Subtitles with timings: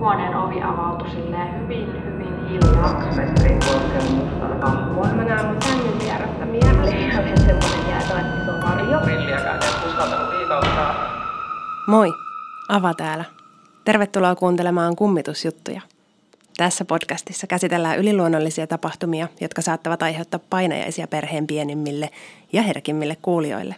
[0.00, 2.94] huoneen ovi avautui silleen hyvin, hyvin hiljaa.
[2.94, 5.16] Kaksi metriä korkean mustan.
[5.16, 6.98] Mä näen mun sängyn vieressä miehen.
[6.98, 9.00] Ihan semmoinen jäätävä iso varjo.
[9.00, 10.30] Grilliäkään en uskaltanut.
[11.86, 12.12] Moi,
[12.68, 13.24] Ava täällä.
[13.84, 15.80] Tervetuloa kuuntelemaan kummitusjuttuja.
[16.56, 22.10] Tässä podcastissa käsitellään yliluonnollisia tapahtumia, jotka saattavat aiheuttaa painajaisia perheen pienimmille
[22.52, 23.74] ja herkimmille kuulijoille.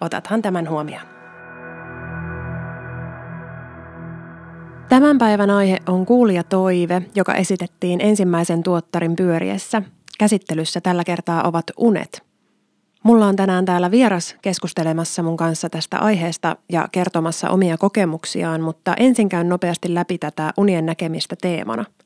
[0.00, 1.15] Otathan tämän huomioon.
[4.88, 9.82] Tämän päivän aihe on kuulijatoive, joka esitettiin ensimmäisen tuottarin pyöriessä.
[10.18, 12.22] Käsittelyssä tällä kertaa ovat unet.
[13.02, 18.94] Mulla on tänään täällä vieras keskustelemassa mun kanssa tästä aiheesta ja kertomassa omia kokemuksiaan, mutta
[18.94, 21.84] ensin käyn nopeasti läpi tätä unien näkemistä teemana–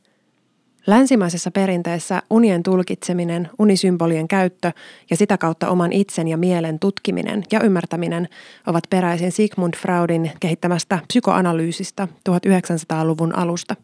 [0.86, 4.72] Länsimaisessa perinteessä unien tulkitseminen, unisymbolien käyttö
[5.10, 8.28] ja sitä kautta oman itsen ja mielen tutkiminen ja ymmärtäminen
[8.66, 13.76] ovat peräisin Sigmund Freudin kehittämästä psykoanalyysistä 1900-luvun alusta.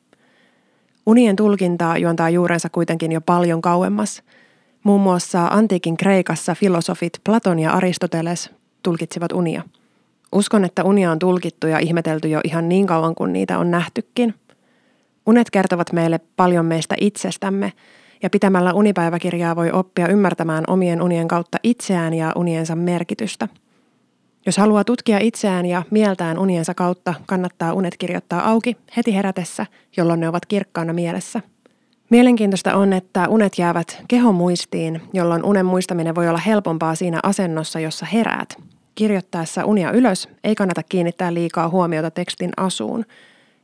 [1.07, 4.23] Unien tulkintaa juontaa juurensa kuitenkin jo paljon kauemmas.
[4.85, 8.51] Muun muassa antiikin Kreikassa filosofit Platon ja Aristoteles
[8.83, 9.63] tulkitsivat unia.
[10.33, 14.35] Uskon, että unia on tulkittu ja ihmetelty jo ihan niin kauan kuin niitä on nähtykin–
[15.27, 17.73] Unet kertovat meille paljon meistä itsestämme
[18.23, 23.49] ja pitämällä unipäiväkirjaa voi oppia ymmärtämään omien unien kautta itseään ja uniensa merkitystä.
[24.47, 30.21] Jos haluaa tutkia itseään ja mieltään uniensa kautta, kannattaa unet kirjoittaa auki heti herätessä, jolloin
[30.21, 31.41] ne ovat kirkkaana mielessä.
[32.11, 37.81] Mielenkiintoista on, että unet jäävät kehon muistiin, jolloin unen muistaminen voi olla helpompaa siinä asennossa,
[37.81, 38.57] jossa heräät.
[38.95, 43.05] Kirjoittaessa unia ylös ei kannata kiinnittää liikaa huomiota tekstin asuun–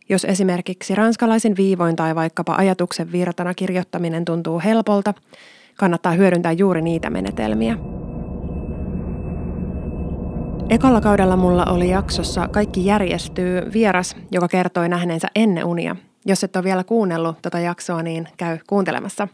[0.08, 5.14] jos esimerkiksi ranskalaisin viivoin tai vaikkapa ajatuksen virtana kirjoittaminen tuntuu helpolta,
[5.77, 7.77] kannattaa hyödyntää juuri niitä menetelmiä.
[10.70, 15.97] Ekalla kaudella mulla oli jaksossa Kaikki järjestyy vieras, joka kertoi nähneensä ennen unia.
[16.27, 19.28] Jos et ole vielä kuunnellut tätä jaksoa, niin käy kuuntelemassa.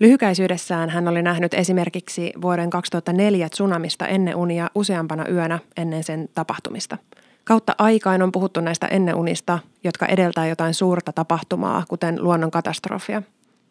[0.00, 6.98] Lyhykäisyydessään hän oli nähnyt esimerkiksi vuoden 2004 tsunamista ennen unia useampana yönä ennen sen tapahtumista–
[7.44, 13.22] Kautta aikaan on puhuttu näistä ennenunista, jotka edeltää jotain suurta tapahtumaa, kuten luonnon katastrofia.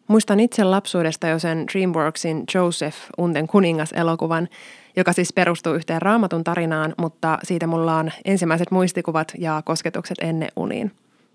[0.08, 4.48] Muistan itse lapsuudesta jo sen DreamWorksin Joseph, unten kuningas-elokuvan,
[4.96, 10.48] joka siis perustuu yhteen raamatun tarinaan, mutta siitä mulla on ensimmäiset muistikuvat ja kosketukset ennen
[10.56, 10.92] uniin.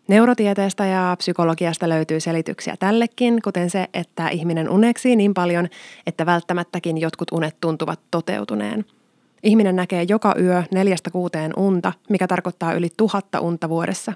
[0.08, 5.68] Neurotieteestä ja psykologiasta löytyy selityksiä tällekin, kuten se, että ihminen uneksii niin paljon,
[6.08, 8.86] että välttämättäkin jotkut unet tuntuvat toteutuneen–
[9.44, 14.14] Ihminen näkee joka yö neljästä kuuteen unta, mikä tarkoittaa yli tuhatta unta vuodessa.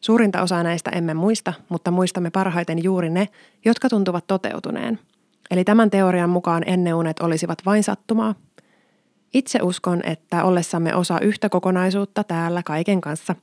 [0.00, 3.28] Suurinta osaa näistä emme muista, mutta muistamme parhaiten juuri ne,
[3.64, 4.98] jotka tuntuvat toteutuneen.
[5.50, 8.34] Eli tämän teorian mukaan enneunet olisivat vain sattumaa.
[9.34, 13.34] Itse uskon, että ollessamme osa yhtä kokonaisuutta täällä kaiken kanssa,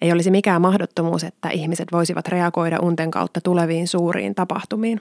[0.00, 5.00] ei olisi mikään mahdottomuus, että ihmiset voisivat reagoida unten kautta tuleviin suuriin tapahtumiin.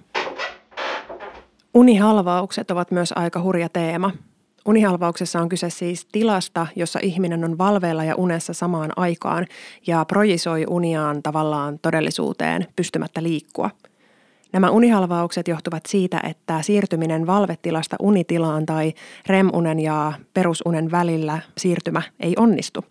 [1.74, 4.12] Unihalvaukset ovat myös aika hurja teema,
[4.68, 9.46] Unihalvauksessa on kyse siis tilasta, jossa ihminen on valveilla ja unessa samaan aikaan
[9.88, 13.70] ja projisoi uniaan tavallaan todellisuuteen pystymättä liikkua.
[14.54, 18.94] Nämä unihalvaukset johtuvat siitä, että siirtyminen valvetilasta unitilaan tai
[19.28, 22.86] REM-unen ja perusunen välillä siirtymä ei onnistu.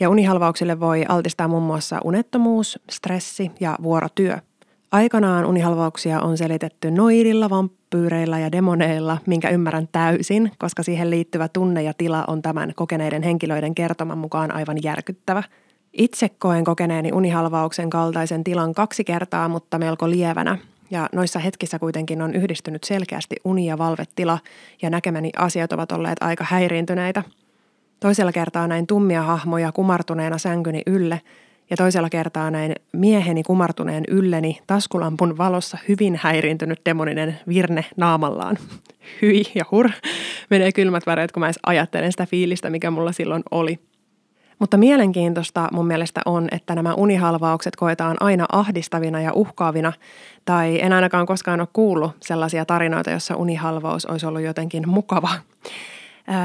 [0.00, 4.38] Ja unihalvauksille voi altistaa muun muassa unettomuus, stressi ja vuorotyö–
[4.92, 11.82] Aikanaan unihalvauksia on selitetty noidilla, vampyyreillä ja demoneilla, minkä ymmärrän täysin, koska siihen liittyvä tunne
[11.82, 15.42] ja tila on tämän kokeneiden henkilöiden kertoman mukaan aivan järkyttävä.
[15.92, 20.58] Itse koen kokeneeni unihalvauksen kaltaisen tilan kaksi kertaa, mutta melko lievänä.
[20.90, 24.38] Ja noissa hetkissä kuitenkin on yhdistynyt selkeästi uni- ja valvetila,
[24.82, 27.22] ja näkemäni asiat ovat olleet aika häiriintyneitä.
[28.00, 31.20] Toisella kertaa näin tummia hahmoja kumartuneena sänkyni ylle–
[31.70, 38.58] ja toisella kertaa näin mieheni kumartuneen ylleni taskulampun valossa hyvin häiriintynyt demoninen virne naamallaan.
[39.22, 39.90] Hyi ja hur.
[40.50, 43.78] Menee kylmät väreet, kun mä edes ajattelen sitä fiilistä, mikä mulla silloin oli.
[44.58, 49.92] Mutta mielenkiintoista mun mielestä on, että nämä unihalvaukset koetaan aina ahdistavina ja uhkaavina,
[50.44, 55.30] tai en ainakaan koskaan ole kuullut sellaisia tarinoita, jossa unihalvaus olisi ollut jotenkin mukava.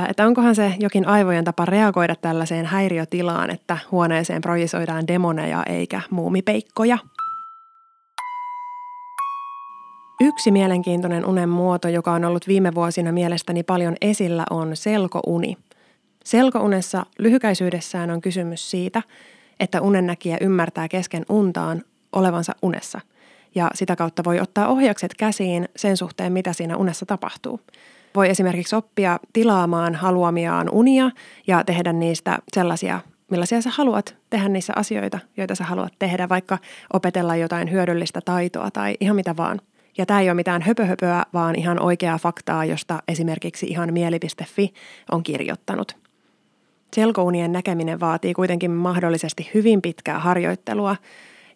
[0.09, 6.97] Että onkohan se jokin aivojen tapa reagoida tällaiseen häiriötilaan, että huoneeseen projisoidaan demoneja eikä muumipeikkoja.
[10.19, 15.57] Yksi mielenkiintoinen unen muoto, joka on ollut viime vuosina mielestäni paljon esillä, on selkouni.
[16.23, 19.01] Selkounessa lyhykäisyydessään on kysymys siitä,
[19.59, 23.01] että unennäkijä ymmärtää kesken untaan olevansa unessa
[23.55, 27.59] ja sitä kautta voi ottaa ohjakset käsiin sen suhteen, mitä siinä unessa tapahtuu–
[28.15, 31.11] voi esimerkiksi oppia tilaamaan haluamiaan unia
[31.47, 32.99] ja tehdä niistä sellaisia
[33.31, 36.57] millaisia sä haluat tehdä niissä asioita, joita sä haluat tehdä, vaikka
[36.93, 39.61] opetella jotain hyödyllistä taitoa tai ihan mitä vaan.
[39.97, 44.73] Ja tämä ei ole mitään höpöhöpöä, vaan ihan oikeaa faktaa, josta esimerkiksi ihan mieli.fi
[45.11, 45.97] on kirjoittanut.
[46.95, 50.95] Selkounien näkeminen vaatii kuitenkin mahdollisesti hyvin pitkää harjoittelua.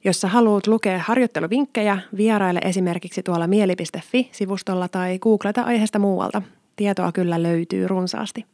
[0.06, 6.42] Jos sä haluat lukea harjoitteluvinkkejä, vieraile esimerkiksi tuolla mieli.fi-sivustolla tai googleta aiheesta muualta.
[6.76, 8.46] Tietoa kyllä löytyy runsaasti.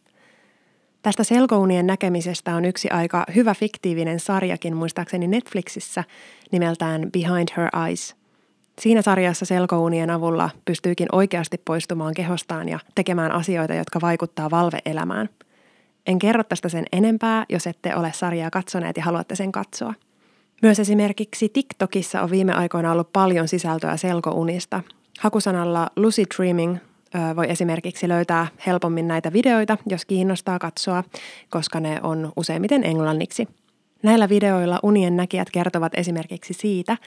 [1.02, 6.04] Tästä selkounien näkemisestä on yksi aika hyvä fiktiivinen sarjakin muistaakseni Netflixissä
[6.52, 8.16] nimeltään Behind Her Eyes.
[8.80, 15.30] Siinä sarjassa selkounien avulla pystyykin oikeasti poistumaan kehostaan ja tekemään asioita, jotka vaikuttaa valveelämään.
[16.08, 19.94] En kerro tästä sen enempää, jos ette ole sarjaa katsoneet ja haluatte sen katsoa.
[20.62, 24.84] Myös esimerkiksi TikTokissa on viime aikoina ollut paljon sisältöä selkounista.
[25.20, 26.78] Hakusanalla lucid dreaming
[27.36, 31.04] voi esimerkiksi löytää helpommin näitä videoita, jos kiinnostaa katsoa,
[31.50, 33.48] koska ne on useimmiten englanniksi.
[34.04, 36.98] Näillä videoilla unien näkijät kertovat esimerkiksi siitä,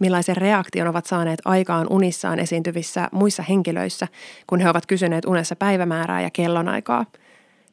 [0.00, 4.08] millaisen reaktion ovat saaneet aikaan unissaan esiintyvissä muissa henkilöissä,
[4.46, 7.06] kun he ovat kysyneet unessa päivämäärää ja kellonaikaa–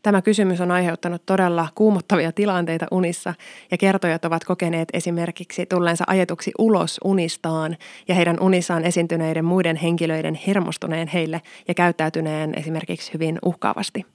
[0.08, 3.34] Tämä kysymys on aiheuttanut todella kuumottavia tilanteita unissa
[3.72, 7.78] ja kertojat ovat kokeneet esimerkiksi tulleensa ajetuksi ulos unistaan
[8.08, 14.06] ja heidän unissaan esiintyneiden muiden henkilöiden hermostuneen heille ja käyttäytyneen esimerkiksi hyvin uhkaavasti.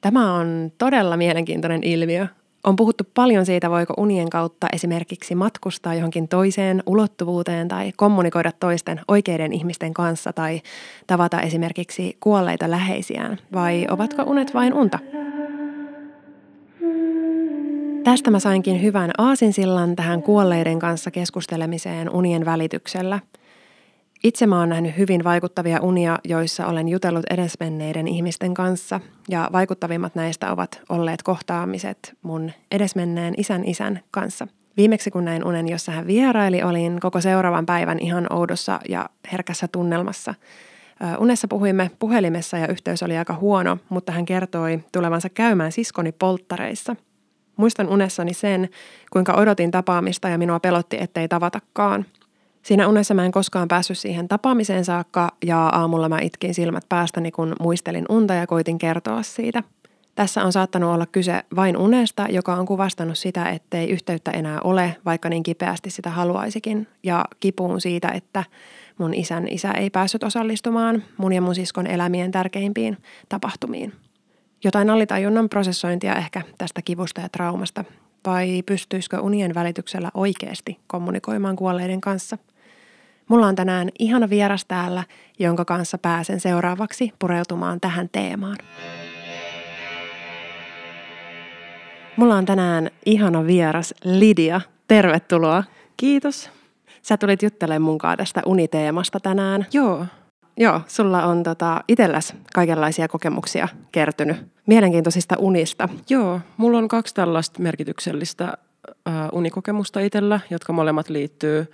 [0.00, 2.26] Tämä on todella mielenkiintoinen ilmiö,
[2.66, 9.00] on puhuttu paljon siitä, voiko unien kautta esimerkiksi matkustaa johonkin toiseen ulottuvuuteen tai kommunikoida toisten
[9.08, 10.60] oikeiden ihmisten kanssa tai
[11.06, 14.98] tavata esimerkiksi kuolleita läheisiään, vai ovatko unet vain unta?
[18.04, 23.20] Tästä mä sainkin hyvän aasinsillan tähän kuolleiden kanssa keskustelemiseen unien välityksellä–
[24.26, 30.14] itse mä oon nähnyt hyvin vaikuttavia unia, joissa olen jutellut edesmenneiden ihmisten kanssa ja vaikuttavimmat
[30.14, 34.48] näistä ovat olleet kohtaamiset mun edesmenneen isän isän kanssa.
[34.76, 39.68] Viimeksi kun näin unen, jossa hän vieraili, olin koko seuraavan päivän ihan oudossa ja herkässä
[39.68, 40.34] tunnelmassa.
[41.18, 46.96] Unessa puhuimme puhelimessa ja yhteys oli aika huono, mutta hän kertoi tulevansa käymään siskoni polttareissa.
[47.56, 48.68] Muistan unessani sen,
[49.12, 52.06] kuinka odotin tapaamista ja minua pelotti, ettei tavatakaan–
[52.66, 57.30] Siinä unessa mä en koskaan päässyt siihen tapaamiseen saakka ja aamulla mä itkin silmät päästäni,
[57.30, 59.62] kun muistelin unta ja koitin kertoa siitä.
[60.14, 64.96] Tässä on saattanut olla kyse vain unesta, joka on kuvastanut sitä, ettei yhteyttä enää ole,
[65.04, 66.86] vaikka niin kipeästi sitä haluaisikin.
[67.02, 68.44] Ja kipuun siitä, että
[68.98, 72.96] mun isän isä ei päässyt osallistumaan mun ja mun siskon elämien tärkeimpiin
[73.28, 73.92] tapahtumiin.
[74.64, 77.84] Jotain alitajunnan prosessointia ehkä tästä kivusta ja traumasta.
[78.24, 82.38] Vai pystyisikö unien välityksellä oikeasti kommunikoimaan kuolleiden kanssa–
[83.28, 85.04] Mulla on tänään ihana vieras täällä,
[85.38, 88.56] jonka kanssa pääsen seuraavaksi pureutumaan tähän teemaan.
[92.16, 94.60] Mulla on tänään ihana vieras Lidia.
[94.88, 95.64] Tervetuloa.
[95.96, 96.50] Kiitos.
[97.02, 99.66] Sä tulit juttelemaan munkaan tästä uniteemasta tänään.
[99.72, 100.06] Joo.
[100.56, 104.36] Joo, sulla on tota, itselläs kaikenlaisia kokemuksia kertynyt
[104.66, 105.88] mielenkiintoisista unista.
[106.10, 108.44] Joo, mulla on kaksi tällaista merkityksellistä
[109.08, 111.66] äh, unikokemusta itsellä, jotka molemmat liittyy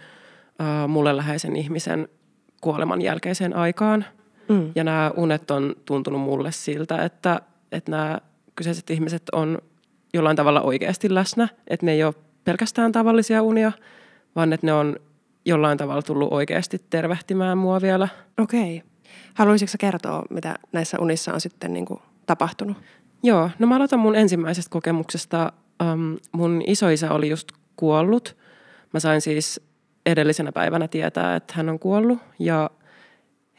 [0.89, 2.09] mulle läheisen ihmisen
[2.61, 4.05] kuoleman jälkeiseen aikaan.
[4.49, 4.73] Mm.
[4.75, 7.41] Ja nämä unet on tuntunut mulle siltä, että,
[7.73, 8.19] että nämä
[8.57, 9.59] kyseiset ihmiset on
[10.15, 11.49] jollain tavalla oikeasti läsnä.
[11.69, 12.15] Että ne ei ole
[12.45, 13.73] pelkästään tavallisia unia,
[14.37, 14.97] vaan että ne on
[15.45, 18.09] jollain tavalla tullut oikeasti tervehtimään mua vielä.
[18.39, 18.77] Okei.
[18.77, 18.89] Okay.
[19.35, 22.77] Haluaisitko kertoa, mitä näissä unissa on sitten niin kuin tapahtunut?
[23.23, 25.53] Joo, no mä aloitan mun ensimmäisestä kokemuksesta.
[25.93, 28.37] Um, mun isoisä oli just kuollut.
[28.93, 29.61] Mä sain siis
[30.07, 32.19] edellisenä päivänä tietää, että hän on kuollut.
[32.39, 32.71] Ja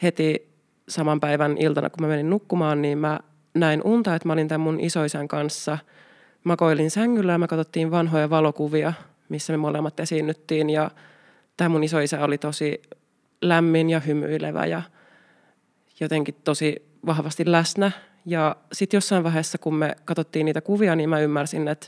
[0.01, 0.53] heti
[0.89, 3.19] saman päivän iltana, kun mä menin nukkumaan, niin mä
[3.53, 5.77] näin unta, että mä olin tämän mun isoisän kanssa.
[6.43, 8.93] Makoilin sängyllä ja me katsottiin vanhoja valokuvia,
[9.29, 10.69] missä me molemmat esiinnyttiin.
[10.69, 10.91] Ja
[11.57, 12.81] tämä mun isoisä oli tosi
[13.41, 14.81] lämmin ja hymyilevä ja
[15.99, 17.91] jotenkin tosi vahvasti läsnä.
[18.25, 21.87] Ja sitten jossain vaiheessa, kun me katsottiin niitä kuvia, niin mä ymmärsin, että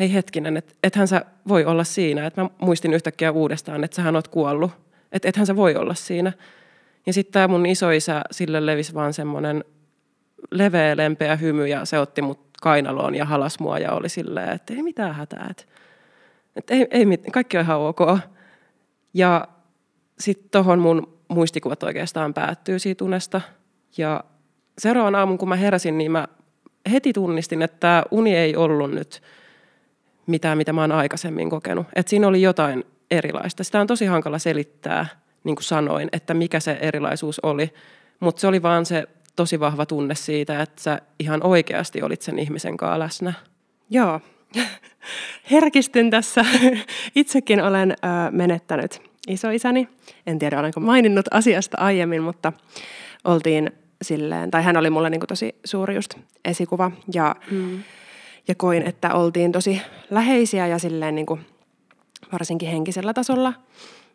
[0.00, 2.26] hei hetkinen, että ethän sä voi olla siinä.
[2.26, 4.70] Että mä muistin yhtäkkiä uudestaan, että sähän oot kuollut.
[5.12, 6.32] Että ethän sä voi olla siinä.
[7.06, 9.64] Ja sitten tämä mun isoisä, sille levisi vaan semmoinen
[10.50, 14.74] leveä, lempeä hymy ja se otti mut kainaloon ja halas mua ja oli silleen, että
[14.74, 15.46] ei mitään hätää.
[15.50, 15.64] Että,
[16.56, 18.00] että ei, ei, kaikki on ihan ok.
[19.14, 19.48] Ja
[20.18, 23.40] sitten tohon mun muistikuvat oikeastaan päättyy siitä unesta.
[23.96, 24.24] Ja
[24.78, 26.28] seuraavan aamun, kun mä heräsin, niin mä
[26.92, 29.22] heti tunnistin, että tämä uni ei ollut nyt–
[30.26, 31.86] mitään, mitä mä oon aikaisemmin kokenut.
[31.94, 33.64] Et siinä oli jotain erilaista.
[33.64, 35.06] Sitä on tosi hankala selittää,
[35.44, 37.70] niin kuin sanoin, että mikä se erilaisuus oli.
[38.20, 39.04] Mutta se oli vaan se
[39.36, 43.32] tosi vahva tunne siitä, että sä ihan oikeasti olit sen ihmisen kanssa läsnä.
[43.90, 44.20] Joo,
[45.50, 46.44] Herkistyn tässä.
[47.14, 47.96] Itsekin olen ö,
[48.30, 49.88] menettänyt isoisäni.
[50.26, 52.52] En tiedä, olenko maininnut asiasta aiemmin, mutta
[53.24, 53.70] oltiin
[54.02, 56.90] silleen, tai hän oli mulle niin kuin tosi suuri just esikuva.
[57.14, 57.82] Ja, mm.
[58.48, 61.40] Ja koin, että oltiin tosi läheisiä ja silleen niin kuin
[62.32, 63.52] varsinkin henkisellä tasolla.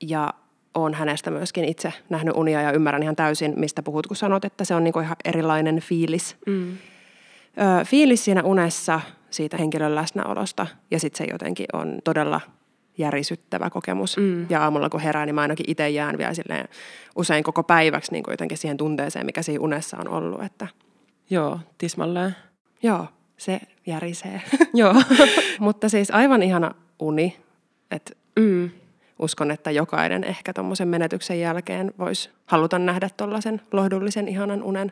[0.02, 0.34] Ja
[0.76, 4.66] olen hänestä myöskin itse nähnyt unia ja ymmärrän ihan täysin, mistä puhut, kun sanot, että
[4.66, 6.38] se on niin ihan erilainen fiilis.
[6.46, 6.72] Mm.
[6.72, 12.42] Ö, fiilis siinä unessa siitä henkilön läsnäolosta ja sitten se jotenkin on todella
[12.98, 14.18] järisyttävä kokemus.
[14.18, 14.46] Mm.
[14.50, 16.68] Ja aamulla kun herään, niin mä ainakin itse jään vielä silleen
[17.16, 20.44] usein koko päiväksi niin kuin jotenkin siihen tunteeseen, mikä siinä unessa on ollut.
[20.44, 20.68] Että...
[21.30, 22.36] Joo, tismalleen.
[22.84, 24.42] Joo, se järisee.
[24.74, 24.94] Joo.
[25.60, 27.38] Mutta siis aivan ihana uni.
[27.92, 28.70] Että mm.
[29.20, 34.92] uskon, että jokainen ehkä tuommoisen menetyksen jälkeen voisi haluta nähdä tuollaisen lohdullisen ihanan unen.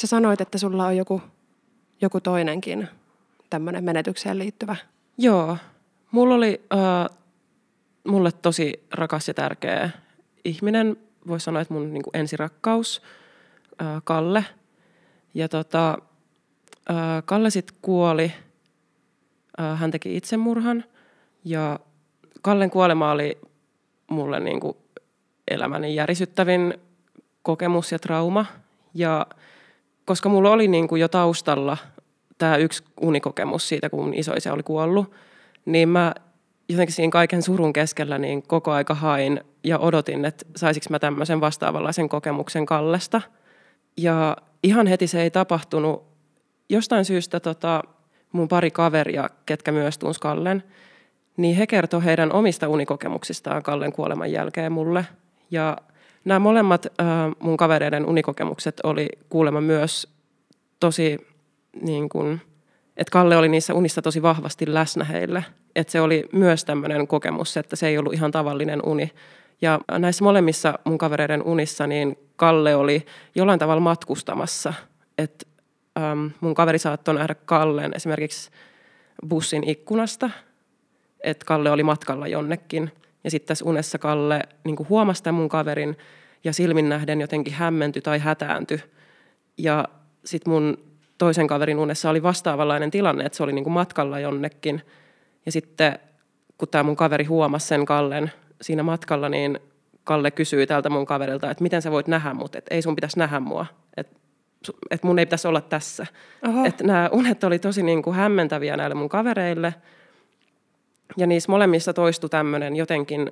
[0.00, 1.22] Sä sanoit, että sulla on joku,
[2.00, 2.88] joku toinenkin
[3.50, 4.76] tämmöinen menetykseen liittyvä.
[5.18, 5.56] Joo,
[6.14, 7.18] Mulla oli äh,
[8.08, 9.90] mulle tosi rakas ja tärkeä
[10.44, 13.02] ihminen, voisi sanoa, että mun niin kuin ensirakkaus,
[13.82, 14.44] äh, Kalle.
[15.34, 15.98] Ja tota,
[17.24, 18.32] Kalle sitten kuoli,
[19.74, 20.84] hän teki itsemurhan
[21.44, 21.78] ja
[22.42, 23.38] Kallen kuolema oli
[24.10, 24.76] mulle niin kuin
[25.50, 26.74] elämäni järisyttävin
[27.42, 28.46] kokemus ja trauma.
[28.94, 29.26] Ja
[30.04, 31.76] koska mulla oli niin kuin jo taustalla
[32.38, 35.12] tämä yksi unikokemus siitä, kun isoisä oli kuollut,
[35.64, 36.14] niin mä
[36.68, 41.40] jotenkin siinä kaiken surun keskellä niin koko aika hain ja odotin, että saisinko mä tämmöisen
[41.40, 43.22] vastaavanlaisen kokemuksen Kallesta.
[43.96, 46.13] Ja ihan heti se ei tapahtunut.
[46.68, 47.82] Jostain syystä tota,
[48.32, 50.62] mun pari kaveria, ketkä myös tunsi Kallen,
[51.36, 55.06] niin he kertoi heidän omista unikokemuksistaan Kallen kuoleman jälkeen mulle.
[55.50, 55.76] Ja
[56.24, 57.06] nämä molemmat äh,
[57.38, 60.14] mun kavereiden unikokemukset oli kuulemma myös
[60.80, 61.18] tosi
[61.82, 62.40] niin kuin,
[62.96, 65.44] että Kalle oli niissä unissa tosi vahvasti läsnä heille.
[65.76, 69.10] Että se oli myös tämmöinen kokemus, että se ei ollut ihan tavallinen uni.
[69.62, 74.74] Ja näissä molemmissa mun kavereiden unissa niin Kalle oli jollain tavalla matkustamassa.
[75.18, 75.46] Että
[75.98, 78.50] ähm, mun kaveri saattoi nähdä Kallen esimerkiksi
[79.28, 80.30] bussin ikkunasta,
[81.20, 82.92] että Kalle oli matkalla jonnekin.
[83.24, 85.96] Ja sitten tässä unessa Kalle niin huomasi tämän mun kaverin
[86.44, 88.78] ja silmin nähden jotenkin hämmentyi tai hätääntyi.
[89.58, 89.88] Ja
[90.24, 90.78] sitten mun
[91.18, 94.82] toisen kaverin unessa oli vastaavanlainen tilanne, että se oli niin matkalla jonnekin.
[95.46, 95.98] Ja sitten
[96.58, 99.58] kun tämä mun kaveri huomasi sen Kallen siinä matkalla, niin
[100.04, 103.18] Kalle kysyi tältä mun kaverilta, että miten sä voit nähdä mut, että ei sun pitäisi
[103.18, 103.66] nähdä mua,
[104.90, 106.06] että mun ei pitäisi olla tässä.
[106.66, 109.74] Että nämä unet oli tosi niin kuin hämmentäviä näille mun kavereille.
[111.16, 113.30] Ja niissä molemmissa toistui tämmöinen jotenkin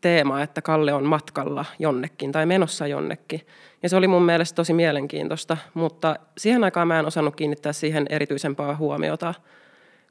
[0.00, 3.40] teema, että Kalle on matkalla jonnekin tai menossa jonnekin.
[3.82, 8.06] Ja se oli mun mielestä tosi mielenkiintoista, mutta siihen aikaan mä en osannut kiinnittää siihen
[8.10, 9.34] erityisempää huomiota.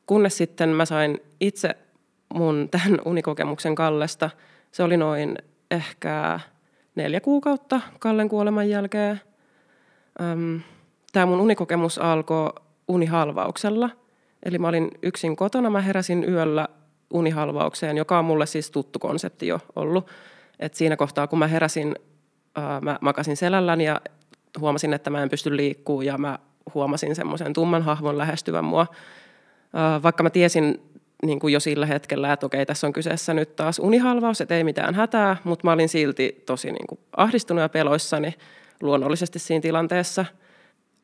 [0.06, 1.76] Kunnes sitten mä sain itse
[2.34, 4.30] mun tämän unikokemuksen Kallesta.
[4.72, 5.38] Se oli noin
[5.72, 6.40] ehkä
[6.96, 9.22] neljä kuukautta Kallen kuoleman jälkeen.
[11.14, 12.54] Tämä mun unikokemus alkoi
[12.88, 13.90] unihalvauksella.
[14.46, 16.68] Eli mä olin yksin kotona, mä heräsin yöllä
[17.14, 20.08] unihalvaukseen, joka on mulle siis tuttu konsepti jo ollut.
[20.60, 21.96] Et siinä kohtaa, kun mä heräsin,
[22.56, 24.02] ää, mä makasin selälläni ja
[24.60, 26.40] huomasin, että mä en pysty liikkuu ja mä
[26.74, 28.88] huomasin semmoisen tumman hahmon lähestyvän mua.
[29.74, 30.82] Ää, vaikka mä tiesin
[31.24, 34.64] niin kuin jo sillä hetkellä, että okei, tässä on kyseessä nyt taas unihalvaus, että ei
[34.64, 38.36] mitään hätää, mutta mä olin silti tosi niin kuin ahdistunut ja peloissani
[38.82, 40.26] luonnollisesti siinä tilanteessa.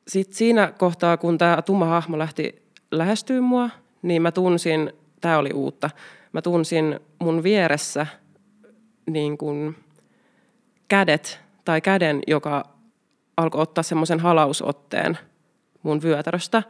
[0.07, 3.69] Sitten siinä kohtaa, kun tämä tumma hahmo lähti lähestyä mua,
[4.01, 5.89] niin mä tunsin tämä oli uutta.
[6.33, 8.07] Mä tunsin mun vieressä
[9.05, 9.75] niin kuin
[10.87, 12.63] kädet tai käden, joka
[13.37, 15.17] alkoi ottaa semmoisen halausotteen
[15.83, 16.63] mun vyötäröstä.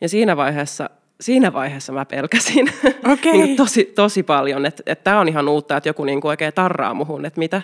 [0.00, 2.72] Ja siinä vaiheessa, siinä vaiheessa mä pelkäsin
[3.12, 3.32] okay.
[3.32, 6.52] niin tosi, tosi paljon, että, että tämä on ihan uutta, että joku niin kuin oikein
[6.54, 7.62] tarraa muhun, että mitä.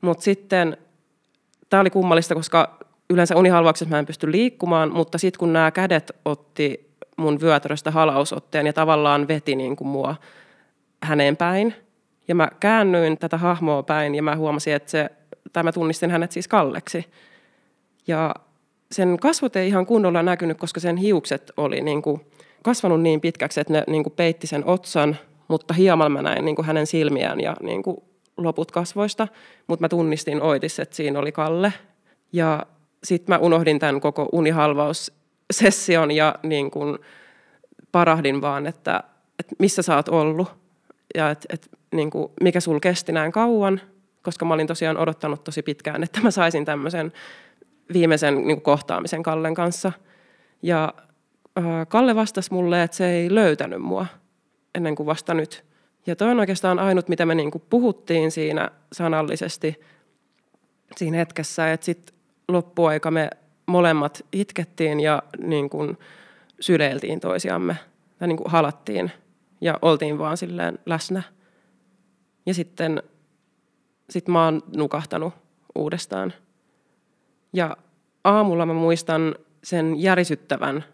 [0.00, 0.76] Mutta sitten
[1.70, 2.78] tämä oli kummallista, koska
[3.10, 8.66] yleensä unihalvauksessa mä en pysty liikkumaan, mutta sitten kun nämä kädet otti mun vyötäröstä halausotteen
[8.66, 10.16] ja tavallaan veti niin kuin mua
[11.02, 11.74] häneen päin.
[12.28, 15.10] Ja mä käännyin tätä hahmoa päin ja mä huomasin, että se,
[15.52, 17.06] tai mä tunnistin hänet siis Kalleksi.
[18.06, 18.34] Ja
[18.92, 22.20] sen kasvot ei ihan kunnolla näkynyt, koska sen hiukset oli niin kuin
[22.62, 25.16] kasvanut niin pitkäksi, että ne niin kuin peitti sen otsan,
[25.48, 27.96] mutta hieman mä näin niin kuin hänen silmiään ja niin kuin
[28.36, 29.28] loput kasvoista.
[29.66, 31.72] Mutta mä tunnistin oitis, että siinä oli Kalle.
[32.32, 32.66] Ja
[33.04, 35.12] sitten mä unohdin tämän koko unihalvaus
[35.52, 36.98] session ja niin kuin
[37.92, 39.02] parahdin vaan, että,
[39.38, 40.48] että missä sä oot ollut
[41.14, 43.80] ja että, että niin kuin, mikä sul kesti näin kauan,
[44.22, 47.12] koska mä olin tosiaan odottanut tosi pitkään, että mä saisin tämmöisen
[47.92, 49.92] viimeisen niin kohtaamisen Kallen kanssa.
[50.62, 50.94] Ja
[51.88, 54.06] Kalle vastasi mulle, että se ei löytänyt mua
[54.74, 55.64] ennen kuin vasta nyt.
[56.06, 59.80] Ja toi on oikeastaan ainut, mitä me niinku puhuttiin siinä sanallisesti
[60.96, 62.16] siinä hetkessä, että sitten
[62.48, 63.30] loppuaika me
[63.66, 65.98] molemmat itkettiin ja niin kuin
[66.60, 67.76] syleiltiin toisiamme
[68.18, 69.12] tai niin kuin halattiin
[69.60, 71.22] ja oltiin vaan silleen läsnä.
[72.46, 73.02] Ja sitten
[74.10, 75.34] sit mä oon nukahtanut
[75.74, 76.32] uudestaan.
[77.52, 77.76] Ja
[78.24, 79.34] aamulla mä muistan
[79.64, 80.84] sen järisyttävän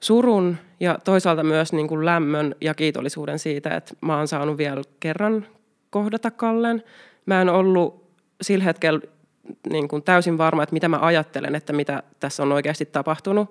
[0.00, 4.82] surun ja toisaalta myös niin kuin lämmön ja kiitollisuuden siitä, että mä oon saanut vielä
[5.00, 5.46] kerran
[5.90, 6.82] kohdata Kallen.
[7.26, 8.08] Mä en ollut
[8.42, 9.00] sillä hetkellä
[9.70, 13.50] niin kuin täysin varma, että mitä mä ajattelen, että mitä tässä on oikeasti tapahtunut.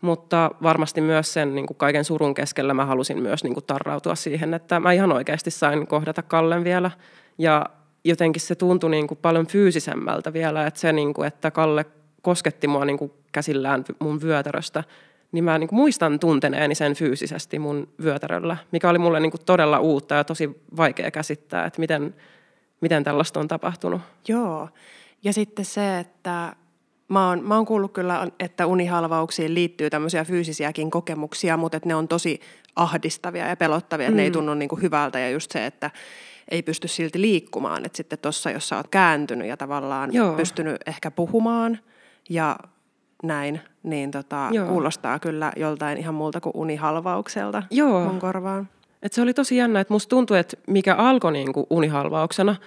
[0.00, 4.14] Mutta varmasti myös sen niin kuin kaiken surun keskellä mä halusin myös niin kuin tarrautua
[4.14, 6.90] siihen, että mä ihan oikeasti sain kohdata Kallen vielä.
[7.38, 7.66] Ja
[8.04, 11.86] jotenkin se tuntui niin kuin paljon fyysisemmältä vielä, että se, niin kuin, että Kalle
[12.22, 14.84] kosketti mua niin kuin käsillään mun vyötäröstä,
[15.32, 19.44] niin mä niin kuin muistan tunteneeni sen fyysisesti mun vyötäröllä, mikä oli mulle niin kuin
[19.46, 22.14] todella uutta ja tosi vaikea käsittää, että miten,
[22.80, 24.00] miten tällaista on tapahtunut.
[24.28, 24.68] Joo,
[25.24, 26.56] ja sitten se, että
[27.08, 31.94] mä oon, mä oon kuullut kyllä, että unihalvauksiin liittyy tämmöisiä fyysisiäkin kokemuksia, mutta että ne
[31.94, 32.40] on tosi
[32.76, 34.16] ahdistavia ja pelottavia, että mm.
[34.16, 34.32] ne ei mm.
[34.32, 35.90] tunnu niin kuin hyvältä ja just se, että
[36.50, 37.86] ei pysty silti liikkumaan.
[37.86, 40.32] Että sitten tuossa, jos sä oot kääntynyt ja tavallaan Joo.
[40.32, 41.78] pystynyt ehkä puhumaan
[42.28, 42.56] ja
[43.22, 48.04] näin, niin tota, kuulostaa kyllä joltain ihan muulta kuin unihalvaukselta Joo.
[48.04, 48.68] mun korvaan.
[49.02, 52.56] Et se oli tosi jännä, että musta tuntui, että mikä alkoi niinku unihalvauksena–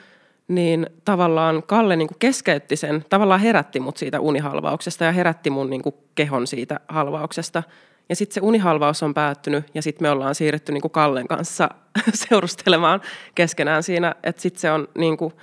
[0.50, 5.70] niin tavallaan Kalle niin kuin keskeytti sen, tavallaan herätti mut siitä unihalvauksesta ja herätti mun
[5.70, 7.64] niin kuin kehon siitä halvauksesta.
[8.10, 11.70] Ja sitten se unihalvaus on päättynyt ja sitten me ollaan siirretty niin kuin Kallen kanssa
[12.30, 13.02] seurustelemaan
[13.36, 15.34] keskenään siinä, että sitten se on niin kuin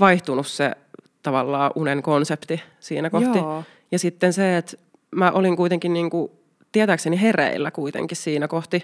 [0.00, 0.72] vaihtunut se
[1.22, 3.38] tavallaan unen konsepti siinä kohti.
[3.38, 3.64] Joo.
[3.92, 4.76] Ja sitten se, että
[5.10, 6.30] mä olin kuitenkin niin kuin,
[6.72, 8.76] tietääkseni hereillä kuitenkin siinä kohti.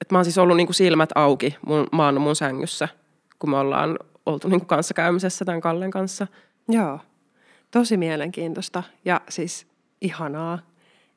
[0.00, 2.88] Että mä oon siis ollut niin kuin silmät auki, mun, oon mun sängyssä,
[3.38, 6.26] kun me ollaan oltu niin kanssakäymisessä tämän Kallen kanssa.
[6.68, 7.00] Joo,
[7.70, 9.66] tosi mielenkiintoista ja siis
[10.00, 10.58] ihanaa.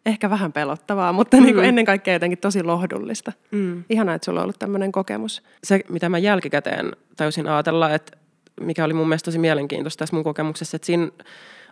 [0.05, 1.43] Ehkä vähän pelottavaa, mutta mm.
[1.43, 3.33] niin kuin ennen kaikkea jotenkin tosi lohdullista.
[3.51, 3.83] Mm.
[3.89, 5.43] Ihanaa, että sulla on ollut tämmöinen kokemus.
[5.63, 8.17] Se, mitä mä jälkikäteen täysin ajatella, että
[8.61, 11.09] mikä oli mun mielestä tosi mielenkiintoista tässä mun kokemuksessa, että siinä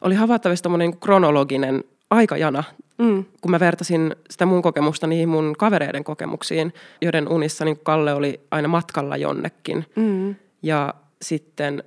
[0.02, 2.64] oli havaittavissa niin kronologinen aikajana,
[2.98, 3.26] mm.
[3.42, 8.40] kun mä vertasin sitä mun kokemusta niihin mun kavereiden kokemuksiin, joiden unissa niin Kalle oli
[8.52, 9.86] aina matkalla jonnekin.
[9.96, 10.36] Mm.
[10.62, 11.84] Ja sitten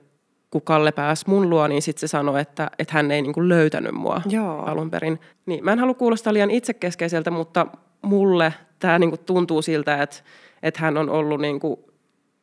[0.51, 3.49] kun Kalle pääsi mun luo, niin sitten se sanoi, että, että hän ei niin kuin
[3.49, 4.63] löytänyt mua Joo.
[4.63, 5.21] alun perin.
[5.47, 7.67] Niin, mä en halua kuulostaa liian itsekeskeiseltä, mutta
[8.03, 10.17] mulle tämä niin kuin tuntuu siltä, että,
[10.63, 11.81] että hän on ollut niin kuin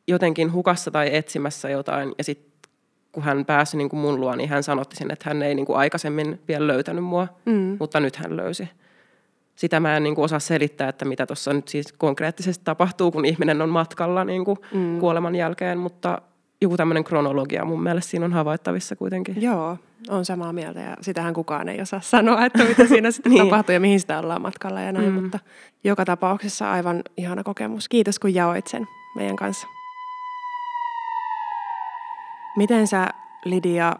[0.08, 2.14] jotenkin hukassa tai etsimässä jotain.
[2.18, 2.45] Ja sitten
[3.16, 5.66] kun hän pääsi niin kuin mun luo, niin hän sanotti sen, että hän ei niin
[5.66, 7.76] kuin aikaisemmin vielä löytänyt mua, mm.
[7.80, 8.68] mutta nyt hän löysi.
[9.54, 13.24] Sitä mä en niin kuin osaa selittää, että mitä tuossa nyt siis konkreettisesti tapahtuu, kun
[13.24, 14.98] ihminen on matkalla niin kuin mm.
[14.98, 16.22] kuoleman jälkeen, mutta
[16.60, 19.42] joku tämmöinen kronologia mun mielestä siinä on havaittavissa kuitenkin.
[19.42, 23.44] Joo, on samaa mieltä ja sitähän kukaan ei osaa sanoa, että mitä siinä sitten niin.
[23.44, 25.22] tapahtuu ja mihin sitä ollaan matkalla ja näin, mm.
[25.22, 25.38] mutta
[25.84, 27.88] joka tapauksessa aivan ihana kokemus.
[27.88, 29.66] Kiitos kun jaoit sen meidän kanssa.
[32.56, 33.08] Miten sä
[33.44, 33.92] Lidia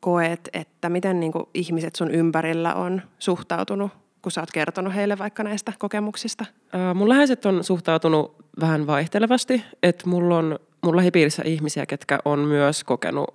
[0.00, 3.90] koet, että miten niin kuin ihmiset sun ympärillä on suhtautunut,
[4.22, 6.44] kun sä oot kertonut heille vaikka näistä kokemuksista?
[6.74, 12.38] Äh, mun läheiset on suhtautunut vähän vaihtelevasti, että mulla on mun lähipiirissä ihmisiä, ketkä on
[12.38, 13.34] myös kokenut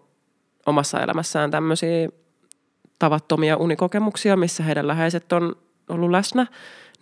[0.65, 2.10] omassa elämässään tämmöisiä
[2.99, 5.56] tavattomia unikokemuksia, missä heidän läheiset on
[5.89, 6.47] ollut läsnä,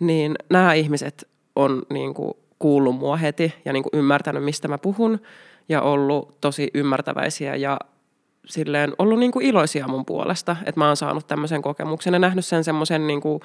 [0.00, 4.78] niin nämä ihmiset on niin kuin kuullut mua heti ja niin kuin ymmärtänyt, mistä mä
[4.78, 5.20] puhun
[5.68, 7.78] ja ollut tosi ymmärtäväisiä ja
[8.46, 12.44] silleen ollut niin kuin iloisia mun puolesta, että mä oon saanut tämmöisen kokemuksen ja nähnyt
[12.44, 13.40] sen semmoisen niin kuin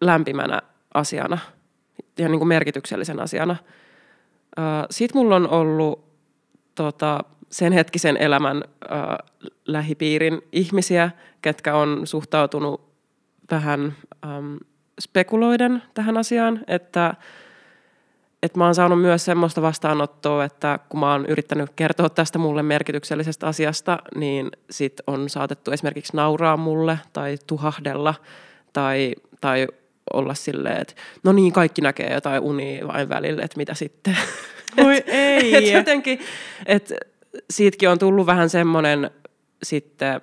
[0.00, 0.62] lämpimänä
[0.94, 1.38] asiana
[2.18, 3.56] ja niin kuin merkityksellisen asiana.
[4.90, 6.04] Sitten mulla on ollut
[6.74, 9.00] tota, sen hetkisen elämän äh,
[9.66, 11.10] lähipiirin ihmisiä,
[11.42, 12.80] ketkä on suhtautunut
[13.50, 13.94] vähän
[14.26, 14.56] ähm,
[15.00, 17.14] spekuloiden tähän asiaan, että
[18.46, 22.62] että mä oon saanut myös semmoista vastaanottoa, että kun mä oon yrittänyt kertoa tästä mulle
[22.62, 28.14] merkityksellisestä asiasta, niin sit on saatettu esimerkiksi nauraa mulle tai tuhahdella
[28.72, 29.66] tai, tai
[30.12, 34.16] olla silleen, että no niin, kaikki näkee jotain unia vain välillä, että mitä sitten.
[34.86, 35.54] Oi ei.
[35.54, 36.20] et jotenkin,
[36.66, 36.94] että
[37.50, 39.10] siitäkin on tullut vähän semmoinen
[39.62, 40.20] sitten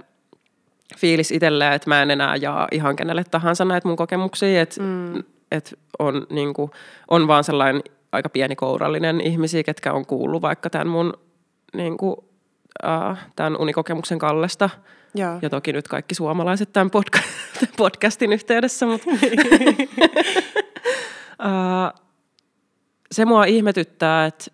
[0.98, 5.24] fiilis itselleen, että mä en enää jaa ihan kenelle tahansa näitä mun kokemuksia, että mm.
[5.52, 6.72] et on, niin kuin,
[7.08, 7.82] on vaan sellainen
[8.14, 11.14] aika pieni kourallinen ihmisiä, ketkä on kuullut vaikka tämän mun
[11.74, 12.16] niin kuin,
[12.84, 14.70] uh, tämän unikokemuksen Kallesta.
[15.16, 15.40] Ja.
[15.42, 17.24] ja toki nyt kaikki suomalaiset tämän podca-
[17.78, 19.10] podcastin yhteydessä, mutta
[21.40, 21.94] Ää,
[23.12, 24.46] se mua ihmetyttää, että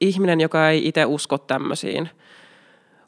[0.00, 2.10] ihminen, joka ei itse usko tämmöisiin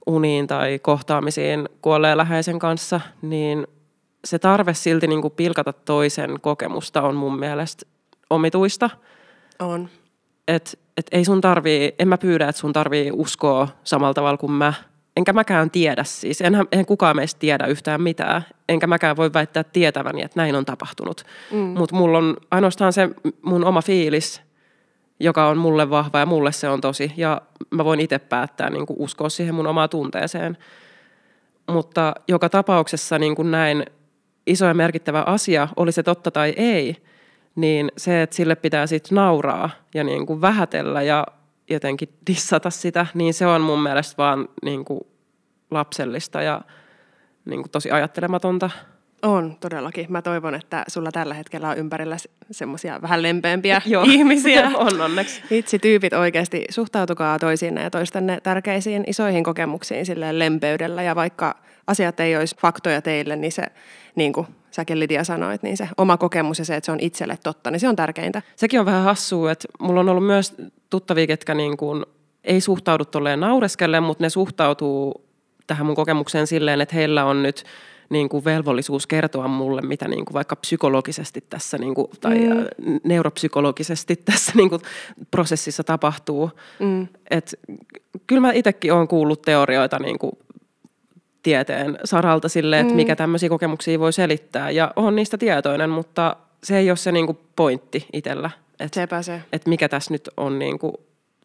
[0.06, 3.66] uniin tai kohtaamisiin kuolleen läheisen kanssa, niin
[4.24, 7.86] se tarve silti niin kuin pilkata toisen kokemusta on mun mielestä
[8.30, 8.90] omituista.
[9.64, 9.88] On.
[10.48, 14.52] Et, et ei sun tarvii, en mä pyydä, että sun tarvii uskoa samalla tavalla kuin
[14.52, 14.72] mä.
[15.16, 16.40] Enkä mäkään tiedä siis.
[16.40, 18.42] Enhän, en kukaan meistä tiedä yhtään mitään.
[18.68, 21.24] Enkä mäkään voi väittää tietäväni, että näin on tapahtunut.
[21.50, 21.58] Mm.
[21.58, 23.08] Mutta mulla on ainoastaan se
[23.42, 24.42] mun oma fiilis,
[25.20, 27.12] joka on mulle vahva ja mulle se on tosi.
[27.16, 30.58] Ja mä voin itse päättää niin kuin uskoa siihen mun omaan tunteeseen.
[31.70, 33.84] Mutta joka tapauksessa niin kuin näin
[34.46, 36.96] iso ja merkittävä asia, oli se totta tai ei,
[37.54, 41.26] niin se, että sille pitää sitten nauraa ja niin kuin vähätellä ja
[41.70, 45.00] jotenkin dissata sitä, niin se on mun mielestä vaan niin kuin
[45.70, 46.60] lapsellista ja
[47.44, 48.70] niin kuin tosi ajattelematonta.
[49.22, 50.06] On todellakin.
[50.08, 52.16] Mä toivon, että sulla tällä hetkellä on ympärillä
[52.50, 54.04] semmoisia vähän lempeämpiä Joo.
[54.06, 54.70] ihmisiä.
[54.74, 55.42] on onneksi.
[55.50, 61.02] Itse tyypit oikeasti suhtautukaa toisiinne ja toistenne tärkeisiin isoihin kokemuksiin silleen lempeydellä.
[61.02, 61.54] Ja vaikka
[61.86, 63.62] asiat ei olisi faktoja teille, niin se,
[64.14, 67.38] niin kuin säkin Lidia sanoit, niin se oma kokemus ja se, että se on itselle
[67.42, 68.42] totta, niin se on tärkeintä.
[68.56, 70.54] Sekin on vähän hassua, että mulla on ollut myös
[70.90, 72.04] tuttavia, ketkä niin kuin
[72.44, 75.24] ei suhtaudu tolleen naureskelle, mutta ne suhtautuu
[75.66, 77.64] tähän mun kokemukseen silleen, että heillä on nyt
[78.12, 83.00] niin kuin velvollisuus kertoa mulle, mitä niin kuin vaikka psykologisesti tässä niin kuin, tai mm.
[83.04, 84.82] neuropsykologisesti tässä niin kuin
[85.30, 86.50] prosessissa tapahtuu.
[86.78, 87.08] Mm.
[87.30, 87.54] Et,
[88.26, 90.32] kyllä mä itsekin olen kuullut teorioita niin kuin
[91.42, 92.96] tieteen saralta sille, että mm.
[92.96, 94.70] mikä tämmöisiä kokemuksia voi selittää.
[94.70, 98.50] Ja on niistä tietoinen, mutta se ei ole se niin kuin pointti itsellä.
[98.80, 99.42] Että se.
[99.52, 100.92] et mikä tässä nyt on, niin kuin,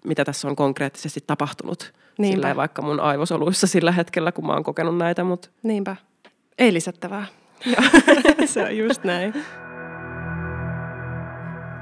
[0.05, 1.93] mitä tässä on konkreettisesti tapahtunut.
[2.23, 5.23] Sillä vaikka mun aivosoluissa sillä hetkellä, kun mä oon kokenut näitä.
[5.23, 5.49] Mutta...
[5.63, 5.95] Niinpä.
[6.57, 7.25] Ei lisättävää.
[8.45, 9.33] se on just näin.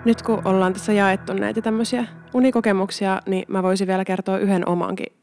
[0.06, 5.14] Nyt kun ollaan tässä jaettu näitä tämmöisiä unikokemuksia, niin mä voisin vielä kertoa yhden omankin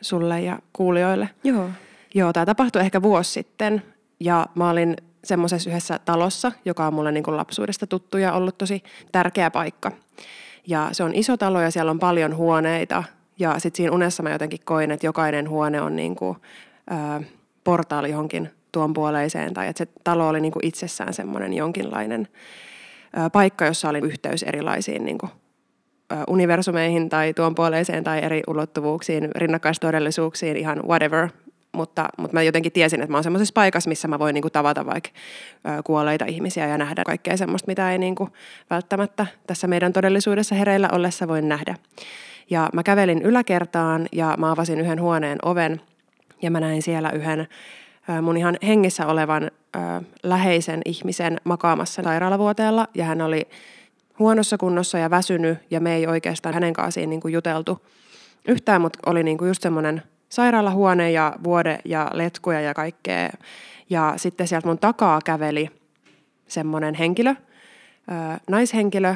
[0.00, 1.30] sulle ja kuulijoille.
[1.44, 1.70] Joo.
[2.14, 3.82] Joo, tämä tapahtui ehkä vuosi sitten
[4.20, 8.58] ja mä olin semmoisessa yhdessä talossa, joka on mulle niin kuin lapsuudesta tuttu ja ollut
[8.58, 9.92] tosi tärkeä paikka.
[10.66, 13.04] Ja se on iso talo ja siellä on paljon huoneita
[13.38, 16.38] ja sitten siinä unessa mä jotenkin koin, että jokainen huone on niin kuin,
[16.90, 17.22] ää,
[17.64, 22.28] portaali johonkin tuon puoleiseen tai että se talo oli niin kuin itsessään semmoinen jonkinlainen
[23.32, 25.30] paikka, jossa oli yhteys erilaisiin niin kuin,
[26.28, 31.28] universumeihin tai tuon puoleiseen tai eri ulottuvuuksiin, rinnakkaistodellisuuksiin, ihan whatever,
[31.72, 34.52] mutta, mutta mä jotenkin tiesin, että mä oon semmoisessa paikassa, missä mä voin niin kuin
[34.52, 35.10] tavata vaikka
[35.84, 38.30] kuolleita ihmisiä ja nähdä kaikkea semmoista, mitä ei niin kuin
[38.70, 41.74] välttämättä tässä meidän todellisuudessa hereillä ollessa voi nähdä.
[42.50, 45.80] Ja mä kävelin yläkertaan ja mä avasin yhden huoneen oven
[46.42, 47.48] ja mä näin siellä yhden
[48.22, 49.50] mun ihan hengissä olevan
[50.22, 53.48] läheisen ihmisen makaamassa sairaalavuoteella ja hän oli
[54.18, 57.86] huonossa kunnossa ja väsynyt ja me ei oikeastaan hänen kanssaan niin kuin juteltu
[58.48, 63.30] yhtään, mutta oli niin kuin just semmoinen sairaalahuone ja vuode ja letkuja ja kaikkea.
[63.90, 65.70] Ja sitten sieltä mun takaa käveli
[66.46, 67.34] semmoinen henkilö,
[68.50, 69.14] naishenkilö,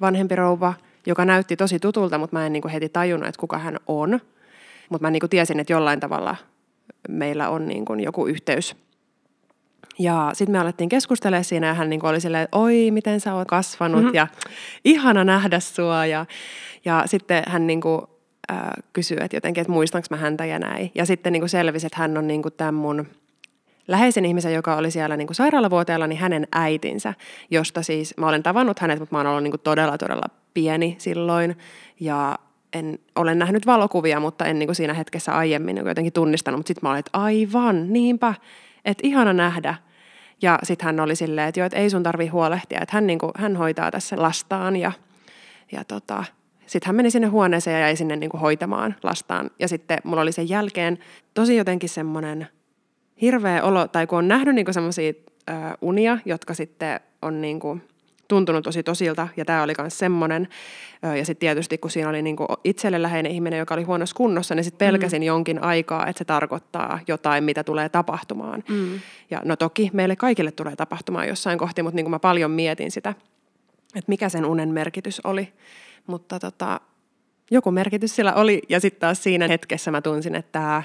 [0.00, 0.74] vanhempi rouva,
[1.06, 4.20] joka näytti tosi tutulta, mutta mä en niinku heti tajunnut, että kuka hän on.
[4.88, 6.36] Mutta mä niinku tiesin, että jollain tavalla
[7.08, 8.76] meillä on niinku joku yhteys.
[9.98, 13.34] Ja sitten me alettiin keskustelemaan siinä ja hän niinku oli silleen, että oi, miten sä
[13.34, 14.14] oot kasvanut mm-hmm.
[14.14, 14.26] ja
[14.84, 16.06] ihana nähdä sua.
[16.06, 16.26] Ja,
[16.84, 18.06] ja sitten hän niinku
[18.52, 18.58] äh,
[18.92, 20.90] kysyy, että jotenkin, että muistanko mä häntä ja näin.
[20.94, 23.06] Ja sitten niin kuin selvisi, että hän on niin kuin tämän mun
[23.88, 27.14] läheisen ihmisen, joka oli siellä niin kuin sairaalavuoteella, niin hänen äitinsä,
[27.50, 30.94] josta siis mä olen tavannut hänet, mutta mä oon ollut niin kuin todella, todella pieni
[30.98, 31.56] silloin.
[32.00, 32.38] Ja
[32.74, 36.58] en ole nähnyt valokuvia, mutta en niin kuin siinä hetkessä aiemmin niin jotenkin tunnistanut.
[36.58, 38.34] Mutta sitten mä olin, että aivan, niinpä,
[38.84, 39.74] että ihana nähdä.
[40.42, 43.18] Ja sitten hän oli silleen, että joo, että ei sun tarvi huolehtia, että hän, niin
[43.18, 44.92] kuin, hän hoitaa tässä lastaan ja,
[45.72, 46.24] ja tota,
[46.66, 49.50] sitten hän meni sinne huoneeseen ja jäi sinne niin kuin hoitamaan lastaan.
[49.58, 50.98] Ja sitten mulla oli sen jälkeen
[51.34, 52.48] tosi jotenkin semmoinen
[53.20, 55.12] hirveä olo, tai kun on nähnyt niin semmoisia
[55.80, 57.82] unia, jotka sitten on niin kuin
[58.34, 60.48] tuntunut tosi tosilta, ja tämä oli myös semmoinen.
[61.02, 64.54] Ja sitten tietysti, kun siinä oli niin kuin itselle läheinen ihminen, joka oli huonossa kunnossa,
[64.54, 65.26] niin sitten pelkäsin mm.
[65.26, 68.64] jonkin aikaa, että se tarkoittaa jotain, mitä tulee tapahtumaan.
[68.68, 69.00] Mm.
[69.30, 72.90] Ja no toki meille kaikille tulee tapahtumaan jossain kohti, mutta niin kuin mä paljon mietin
[72.90, 73.10] sitä,
[73.94, 75.52] että mikä sen unen merkitys oli.
[76.06, 76.80] Mutta tota,
[77.50, 78.62] joku merkitys sillä oli.
[78.68, 80.82] Ja sitten taas siinä hetkessä mä tunsin, että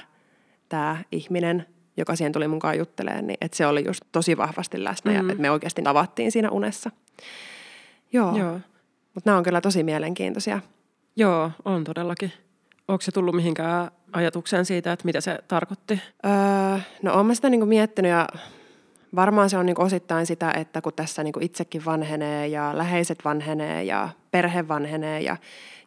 [0.69, 1.65] tämä ihminen,
[1.99, 5.27] joka siihen tuli mukaan juttelemaan, niin että se oli just tosi vahvasti läsnä mm-hmm.
[5.27, 6.91] ja että me oikeasti tavattiin siinä unessa.
[8.13, 8.38] Joo.
[8.38, 8.59] Joo.
[9.13, 10.59] Mutta nämä on kyllä tosi mielenkiintoisia.
[11.15, 12.33] Joo, on todellakin.
[12.88, 16.01] Onko se tullut mihinkään ajatukseen siitä, että mitä se tarkoitti?
[16.25, 18.27] Öö, no olen sitä niinku miettinyt ja
[19.15, 23.83] varmaan se on niin osittain sitä, että kun tässä niin itsekin vanhenee ja läheiset vanhenee
[23.83, 25.38] ja perhe vanhenee ja,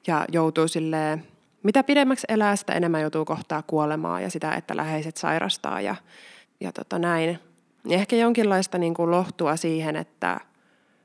[0.07, 1.25] ja joutuu silleen,
[1.63, 5.95] mitä pidemmäksi elää, sitä enemmän joutuu kohtaa kuolemaa ja sitä, että läheiset sairastaa ja,
[6.61, 7.39] ja tota näin.
[7.85, 10.41] Niin ehkä jonkinlaista niin kuin lohtua siihen, että,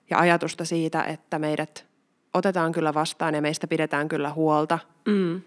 [0.10, 1.86] ja ajatusta siitä, että meidät
[2.34, 4.80] otetaan kyllä vastaan ja meistä pidetään kyllä huolta.
[5.08, 5.42] Mm.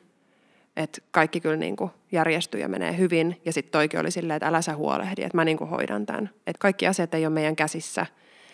[0.77, 3.40] Että kaikki kyllä niin kuin järjestyy ja menee hyvin.
[3.44, 6.31] Ja sitten toikin oli silleen, että älä sä huolehdi, että mä niin kuin hoidan tämän.
[6.46, 8.07] Että kaikki asiat ei ole meidän käsissä,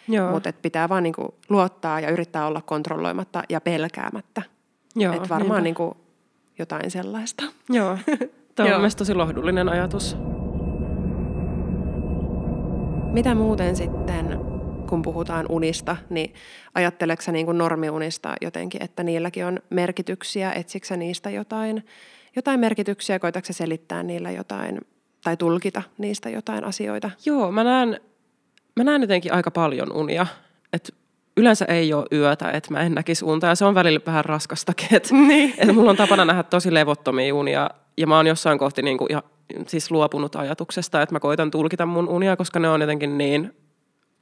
[0.08, 0.30] Joo.
[0.30, 4.42] mutta et pitää vaan niin kuin luottaa ja yrittää olla kontrolloimatta ja pelkäämättä.
[4.96, 5.60] Joo, että varmaan niinpä.
[5.60, 6.05] niin kuin
[6.58, 7.44] jotain sellaista.
[7.70, 7.98] Joo.
[8.54, 10.16] Tämä on mielestäni tosi lohdullinen ajatus.
[13.12, 14.40] Mitä muuten sitten,
[14.88, 16.34] kun puhutaan unista, niin
[16.74, 20.52] ajatteleksä sä niin kuin normiunista jotenkin, että niilläkin on merkityksiä?
[20.52, 21.86] Etsikö sä niistä jotain,
[22.36, 23.18] jotain merkityksiä?
[23.18, 24.80] Koitatko sä selittää niillä jotain
[25.24, 27.10] tai tulkita niistä jotain asioita?
[27.26, 28.00] Joo, mä näen,
[28.76, 30.26] mä näen jotenkin aika paljon unia.
[30.72, 30.94] Et
[31.36, 33.46] yleensä ei ole yötä, että mä en näkisi unta.
[33.46, 34.88] Ja se on välillä vähän raskastakin.
[34.94, 35.54] Että Niin.
[35.58, 37.70] et mulla on tapana nähdä tosi levottomia unia.
[37.96, 39.22] Ja mä oon jossain kohti niinku ihan,
[39.66, 43.52] siis luopunut ajatuksesta, että mä koitan tulkita mun unia, koska ne on jotenkin niin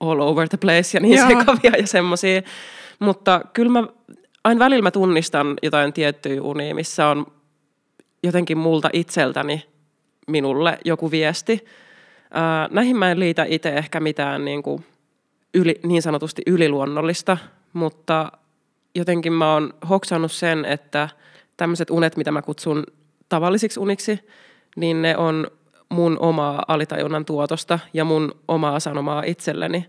[0.00, 1.28] all over the place ja niin Joo.
[1.28, 2.42] sekavia ja semmosia.
[2.98, 3.84] Mutta kyllä mä
[4.44, 7.26] aina välillä mä tunnistan jotain tiettyjä unia, missä on
[8.22, 9.64] jotenkin multa itseltäni
[10.26, 11.64] minulle joku viesti.
[12.30, 14.84] Ää, näihin mä en liitä itse ehkä mitään niin, kuin
[15.54, 17.36] yli, niin sanotusti yliluonnollista,
[17.72, 18.32] mutta
[18.94, 21.08] jotenkin mä oon hoksannut sen, että
[21.56, 22.84] tämmöiset unet, mitä mä kutsun
[23.28, 24.20] tavallisiksi uniksi,
[24.76, 25.46] niin ne on
[25.88, 29.86] mun omaa alitajunnan tuotosta ja mun omaa sanomaa itselleni.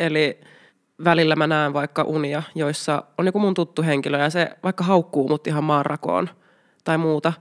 [0.00, 0.40] Eli
[1.04, 5.28] välillä mä näen vaikka unia, joissa on joku mun tuttu henkilö ja se vaikka haukkuu
[5.28, 6.28] mut ihan maanrakoon
[6.84, 7.32] tai muuta.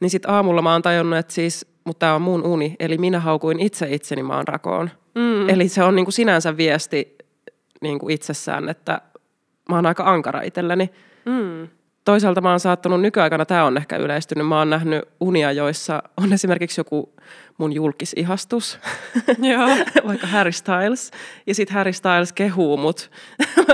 [0.00, 3.20] Niin sit aamulla mä oon tajunnut, että siis, mutta tää on mun uni, eli minä
[3.20, 4.90] haukuin itse itseni maanrakoon.
[5.14, 5.48] Mm.
[5.48, 7.16] Eli se on niinku sinänsä viesti
[7.80, 9.00] niinku itsessään, että
[9.68, 10.90] mä oon aika ankara itselleni.
[11.24, 11.68] Mm.
[12.04, 16.32] Toisaalta mä oon saattanut nykyaikana, tämä on ehkä yleistynyt, mä oon nähnyt unia, joissa on
[16.32, 17.14] esimerkiksi joku
[17.58, 18.78] mun julkisihastus,
[19.38, 19.68] Joo.
[20.08, 21.10] vaikka Harry Styles,
[21.46, 23.10] ja sitten Harry Styles kehuu mut,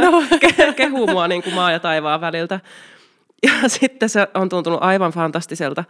[0.01, 0.23] no.
[0.47, 2.61] Ke- kehuu mua niin kuin maa ja taivaan väliltä.
[3.43, 5.85] Ja sitten se on tuntunut aivan fantastiselta.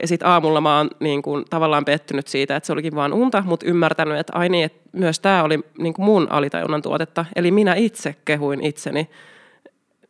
[0.00, 3.42] Ja sitten aamulla mä oon niin kuin, tavallaan pettynyt siitä, että se olikin vaan unta,
[3.46, 7.24] mutta ymmärtänyt, että ai niin, että myös tämä oli niin mun alitajunnan tuotetta.
[7.36, 9.10] Eli minä itse kehuin itseni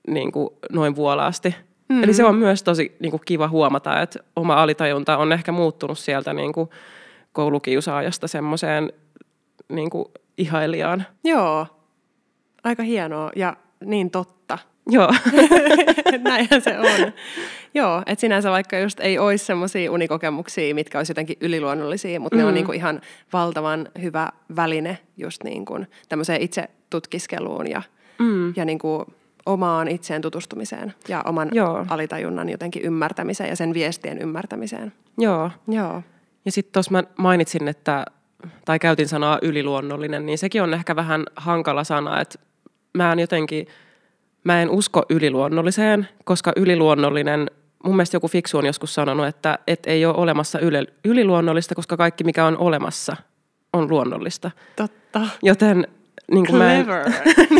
[0.09, 1.55] niin kuin noin vuolaasti.
[1.89, 2.05] Mm.
[2.05, 5.99] Eli se on myös tosi niin kuin kiva huomata, että oma alitajunta on ehkä muuttunut
[5.99, 6.71] sieltä niin kuin
[7.33, 8.93] koulukiusaajasta semmoiseen
[9.69, 9.91] niin
[10.39, 11.07] ihailijaan.
[11.25, 11.67] Joo.
[12.65, 14.59] Aika hienoa ja niin totta.
[14.91, 15.15] Joo,
[16.23, 17.13] Näinhän se on.
[17.75, 22.41] Joo, että sinänsä vaikka just ei olisi semmoisia unikokemuksia, mitkä olisi jotenkin yliluonnollisia, mutta mm.
[22.41, 23.01] ne on niinku ihan
[23.33, 27.83] valtavan hyvä väline just niin kuin tämmöiseen itse tutkiskeluun ja,
[28.19, 28.53] mm.
[28.57, 29.07] ja niinku
[29.47, 31.87] omaan itseen tutustumiseen ja oman Joo.
[31.89, 34.93] alitajunnan jotenkin ymmärtämiseen ja sen viestien ymmärtämiseen.
[35.19, 35.51] joo.
[35.69, 36.03] Joo.
[36.45, 38.05] Ja sitten tuossa mä mainitsin, että,
[38.65, 42.39] tai käytin sanaa yliluonnollinen, niin sekin on ehkä vähän hankala sana, että
[42.95, 43.67] mä en jotenkin,
[44.45, 47.51] mä en usko yliluonnolliseen, koska yliluonnollinen,
[47.85, 51.97] mun mielestä joku fiksu on joskus sanonut, että et ei ole olemassa yle, yliluonnollista, koska
[51.97, 53.17] kaikki mikä on olemassa
[53.73, 54.51] on luonnollista.
[54.77, 55.21] Totta.
[55.43, 55.87] Joten
[56.31, 57.13] niin kuin mä en, Clever.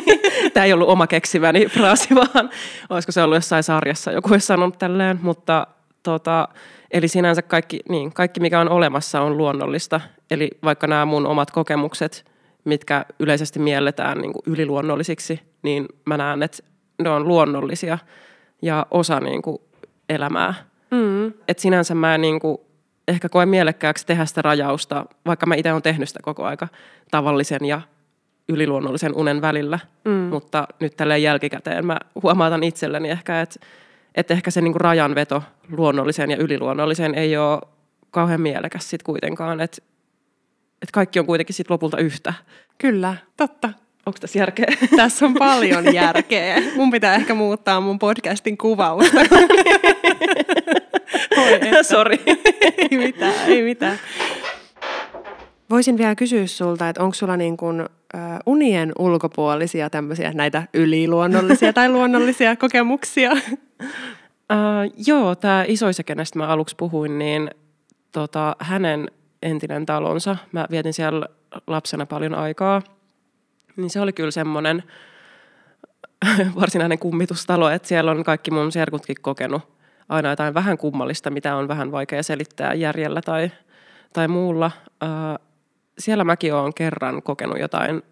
[0.55, 2.51] Tämä ei ollut oma keksimäni fraasi, vaan
[2.91, 5.67] olisiko se ollut jossain sarjassa, joku olisi sanonut tälleen, mutta
[6.03, 6.49] tota,
[6.91, 10.01] eli sinänsä kaikki, niin, kaikki, mikä on olemassa, on luonnollista.
[10.31, 12.25] Eli vaikka nämä mun omat kokemukset,
[12.65, 16.63] mitkä yleisesti mielletään niin kuin yliluonnollisiksi, niin mä näen, että
[16.99, 17.99] ne on luonnollisia
[18.63, 19.59] ja osa niin kuin
[20.09, 20.55] elämää.
[20.91, 21.33] Mm.
[21.49, 22.59] Et sinänsä mä en niin kuin
[23.09, 26.69] ehkä koe mielekkääksi tehdä sitä rajausta, vaikka mä itse olen tehnyt sitä koko aika
[27.11, 27.81] tavallisen ja
[28.49, 29.79] yliluonnollisen unen välillä.
[30.05, 30.13] Mm.
[30.13, 33.61] Mutta nyt tälleen jälkikäteen mä huomautan itselleni ehkä, että,
[34.15, 37.61] että ehkä se niin kuin rajanveto luonnolliseen ja yliluonnolliseen ei ole
[38.11, 39.61] kauhean mielekäs sit kuitenkaan.
[39.61, 39.83] Että,
[40.83, 42.35] että kaikki on kuitenkin sit lopulta yhtä.
[42.79, 43.69] Kyllä, totta.
[44.07, 44.67] Onko tässä järkeä?
[44.97, 46.63] Tässä on paljon järkeä.
[46.77, 49.19] Mun pitää ehkä muuttaa mun podcastin kuvausta.
[51.83, 52.21] Sori.
[52.79, 53.99] ei mitään, ei mitään.
[55.71, 61.73] Voisin vielä kysyä sulta, että onko sulla niin kuin, äh, unien ulkopuolisia tämmöisiä näitä yliluonnollisia
[61.73, 63.33] tai luonnollisia kokemuksia?
[63.33, 67.51] Uh, joo, tämä isoisa, kenestä mä aluksi puhuin, niin
[68.13, 69.11] tota, hänen
[69.43, 71.27] entinen talonsa, mä vietin siellä
[71.67, 72.83] lapsena paljon aikaa,
[73.77, 74.83] niin se oli kyllä semmoinen
[76.61, 79.73] varsinainen kummitustalo, että siellä on kaikki mun serkutkin kokenut
[80.09, 83.51] aina jotain vähän kummallista, mitä on vähän vaikea selittää järjellä tai,
[84.13, 84.71] tai muulla.
[85.99, 88.03] Siellä mäkin olen kerran kokenut jotain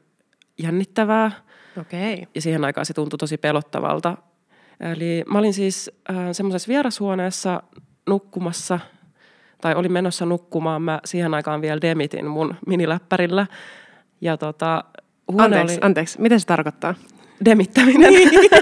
[0.58, 1.30] jännittävää
[1.80, 2.14] Okei.
[2.14, 2.26] Okay.
[2.34, 4.16] ja siihen aikaan se tuntui tosi pelottavalta.
[4.80, 7.62] Eli mä olin siis äh, semmoisessa vierashuoneessa
[8.06, 8.80] nukkumassa,
[9.60, 10.82] tai olin menossa nukkumaan.
[10.82, 13.46] Mä siihen aikaan vielä demitin mun miniläppärillä.
[14.20, 14.84] Ja tota,
[15.32, 16.94] huone Anteeksi, oli anteeksi, mitä se tarkoittaa?
[17.44, 18.12] demittäminen.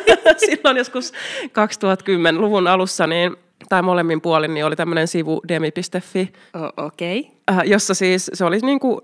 [0.47, 1.13] Silloin joskus
[1.45, 3.37] 2010-luvun alussa, niin,
[3.69, 7.19] tai molemmin puolin, niin oli tämmöinen sivu demi.fi, O- Okei.
[7.21, 7.33] Okay.
[7.51, 9.01] äh, jossa siis se oli niin kuin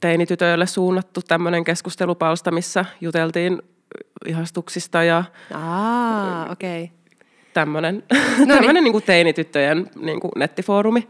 [0.00, 3.62] teinitytöille suunnattu tämmöinen keskustelupalsta, missä juteltiin
[4.26, 6.84] ihastuksista ja Aa, okei.
[6.84, 6.96] Okay.
[7.54, 8.02] tämmöinen,
[8.38, 8.48] niin.
[8.48, 11.08] tämmöinen niin kuin teinityttöjen niin kuin nettifoorumi.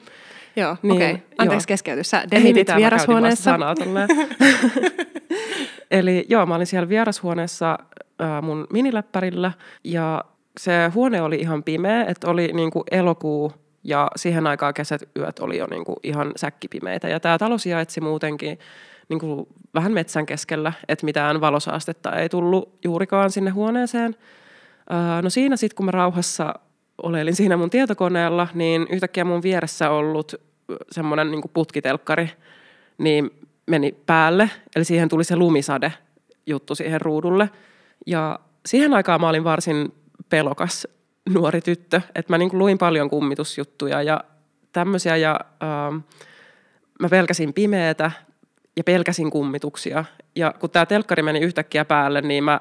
[0.56, 1.12] Joo, Niin, okei.
[1.12, 1.26] Okay.
[1.38, 1.68] Anteeksi joo.
[1.68, 2.10] keskeytys.
[2.10, 3.50] Sä demitit mä vierashuoneessa.
[3.50, 3.74] sanaa.
[5.90, 7.78] Eli joo, mä olin siellä vierashuoneessa
[8.22, 9.52] äh, mun miniläppärillä
[9.84, 10.24] ja
[10.60, 13.52] se huone oli ihan pimeä, että oli niinku elokuu
[13.84, 17.08] ja siihen aikaan kesät yöt oli jo niinku ihan säkkipimeitä.
[17.08, 18.58] Ja tämä talo sijaitsi muutenkin
[19.08, 24.16] niinku vähän metsän keskellä, että mitään valosaastetta ei tullut juurikaan sinne huoneeseen.
[24.92, 26.54] Äh, no siinä sitten, kun mä rauhassa
[27.02, 30.34] oleilin siinä mun tietokoneella, niin yhtäkkiä mun vieressä ollut
[30.90, 32.30] semmoinen niin putkitelkkari,
[32.98, 33.30] niin
[33.66, 34.50] meni päälle.
[34.76, 35.92] Eli siihen tuli se lumisade
[36.46, 37.50] juttu siihen ruudulle.
[38.06, 39.92] Ja siihen aikaan mä olin varsin
[40.28, 40.88] pelokas
[41.34, 44.24] nuori tyttö, että mä niin kuin luin paljon kummitusjuttuja ja
[44.72, 45.96] tämmöisiä ja ähm,
[47.00, 48.10] mä pelkäsin pimeätä
[48.76, 50.04] ja pelkäsin kummituksia.
[50.36, 52.60] Ja kun tämä telkkari meni yhtäkkiä päälle, niin mä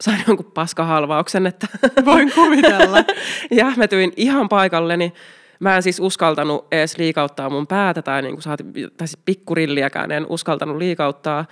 [0.00, 1.66] sain jonkun paskahalvauksen, että
[2.06, 2.98] Voin kuvitella.
[3.50, 5.12] ja mä tyin ihan paikalleni.
[5.60, 8.64] Mä en siis uskaltanut edes liikauttaa mun päätä tai, niin kuin saati,
[8.96, 11.44] tai siis pikkurilliäkään en uskaltanut liikauttaa.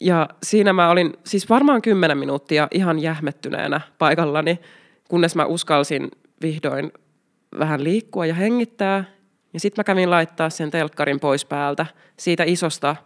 [0.00, 4.58] Ja siinä mä olin siis varmaan kymmenen minuuttia ihan jähmettyneenä paikallani,
[5.08, 6.10] kunnes mä uskalsin
[6.42, 6.92] vihdoin
[7.58, 9.04] vähän liikkua ja hengittää.
[9.52, 12.96] Ja sitten mä kävin laittaa sen telkkarin pois päältä siitä isosta,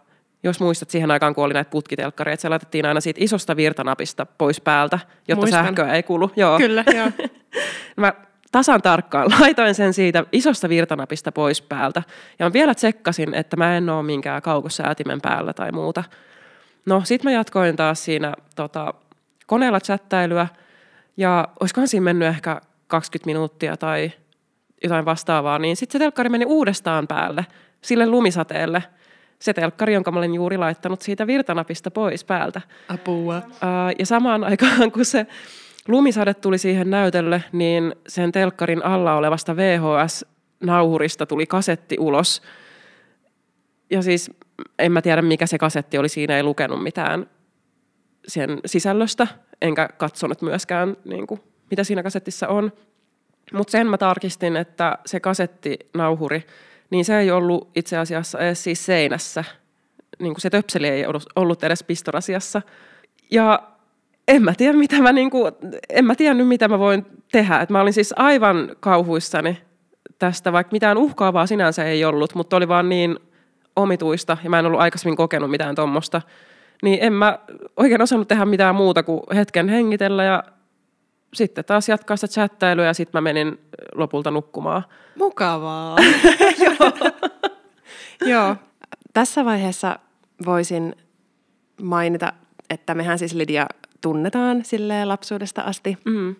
[0.43, 4.61] jos muistat siihen aikaan, kun oli näitä putkitelkkareita, se laitettiin aina siitä isosta virtanapista pois
[4.61, 5.65] päältä, jotta Muistan.
[5.65, 6.31] sähköä ei kulu.
[6.35, 6.57] Joo.
[6.57, 7.11] Kyllä, joo.
[7.97, 8.13] Mä
[8.51, 12.03] tasan tarkkaan laitoin sen siitä isosta virtanapista pois päältä.
[12.39, 16.03] Ja mä vielä tsekkasin, että mä en ole minkään kaukosäätimen päällä tai muuta.
[16.85, 18.93] No sit mä jatkoin taas siinä tota,
[19.47, 20.47] koneella chattailyä.
[21.17, 24.11] Ja olisikohan siinä mennyt ehkä 20 minuuttia tai
[24.83, 27.45] jotain vastaavaa, niin sitten se telkkari meni uudestaan päälle
[27.81, 28.83] sille lumisateelle.
[29.41, 32.61] Se telkkari, jonka mä olin juuri laittanut siitä virtanapista pois päältä.
[32.87, 33.41] Apua.
[33.99, 35.27] Ja samaan aikaan, kun se
[35.87, 42.41] lumisade tuli siihen näytölle, niin sen telkkarin alla olevasta VHS-nauhurista tuli kasetti ulos.
[43.89, 44.31] Ja siis
[44.79, 47.29] en mä tiedä, mikä se kasetti oli, siinä ei lukenut mitään
[48.27, 49.27] sen sisällöstä,
[49.61, 52.71] enkä katsonut myöskään, niin kuin, mitä siinä kasettissa on.
[53.53, 56.45] Mutta sen mä tarkistin, että se kasettinauhuri,
[56.91, 59.43] niin se ei ollut itse asiassa edes siis seinässä.
[60.19, 62.61] Niin kuin se töpseli ei ollut- edes pistorasiassa.
[63.31, 63.63] Ja
[64.27, 65.49] en mä tiedä, mitä mä, niinku,
[65.89, 67.59] en mä tiennyt, mitä mä voin tehdä.
[67.59, 69.61] Et mä olin siis aivan kauhuissani
[70.19, 73.19] tästä, vaikka mitään uhkaavaa sinänsä ei ollut, mutta oli vaan niin
[73.75, 76.21] omituista ja mä en ollut aikaisemmin kokenut mitään tuommoista.
[76.83, 77.39] Niin en mä
[77.77, 80.43] oikein osannut tehdä mitään muuta kuin hetken hengitellä ja
[81.33, 83.59] sitten taas jatkaa sitä chattailua ja sitten mä menin
[83.95, 84.83] lopulta nukkumaan.
[85.15, 85.97] Mukavaa.
[88.31, 88.55] Joo.
[89.13, 89.99] Tässä vaiheessa
[90.45, 90.95] voisin
[91.81, 92.33] mainita,
[92.69, 93.67] että mehän siis Lidia
[94.01, 95.97] tunnetaan silleen lapsuudesta asti.
[96.05, 96.35] Mm.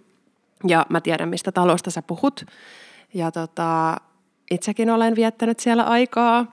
[0.67, 2.45] Ja mä tiedän, mistä talosta sä puhut.
[3.13, 3.97] Ja tota,
[4.51, 6.45] itsekin olen viettänyt siellä aikaa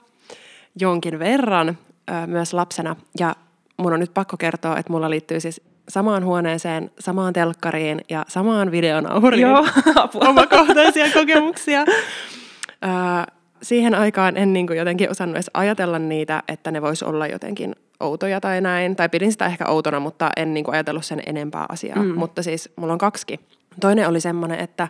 [0.79, 2.95] jonkin verran ö, myös lapsena.
[3.19, 3.35] Ja
[3.77, 8.71] mun on nyt pakko kertoa, että mulla liittyy siis samaan huoneeseen, samaan telkkariin ja samaan
[8.71, 10.29] videonauhuriin Joo, apua.
[10.29, 11.81] omakohtaisia kokemuksia.
[11.81, 17.75] Ö, siihen aikaan en niin jotenkin osannut edes ajatella niitä, että ne vois olla jotenkin
[17.99, 18.95] outoja tai näin.
[18.95, 22.03] Tai pidin sitä ehkä outona, mutta en niin ajatellut sen enempää asiaa.
[22.03, 22.17] Mm.
[22.17, 23.39] Mutta siis mulla on kaksi.
[23.79, 24.87] Toinen oli semmoinen, että,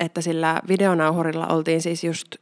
[0.00, 2.36] että sillä videonauhurilla oltiin siis just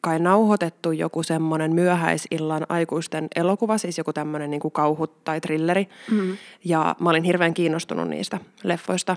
[0.00, 5.88] kai nauhoitettu joku semmoinen myöhäisillan aikuisten elokuva, siis joku tämmöinen niin kauhu tai trilleri.
[6.10, 6.36] Mm.
[6.64, 9.16] Ja mä olin hirveän kiinnostunut niistä leffoista,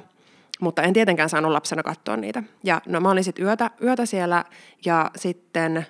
[0.62, 2.44] mutta en tietenkään saanut lapsena katsoa niitä.
[2.64, 4.46] Ja no mä olin sitten yötä, yötä siellä
[4.86, 5.86] ja sitten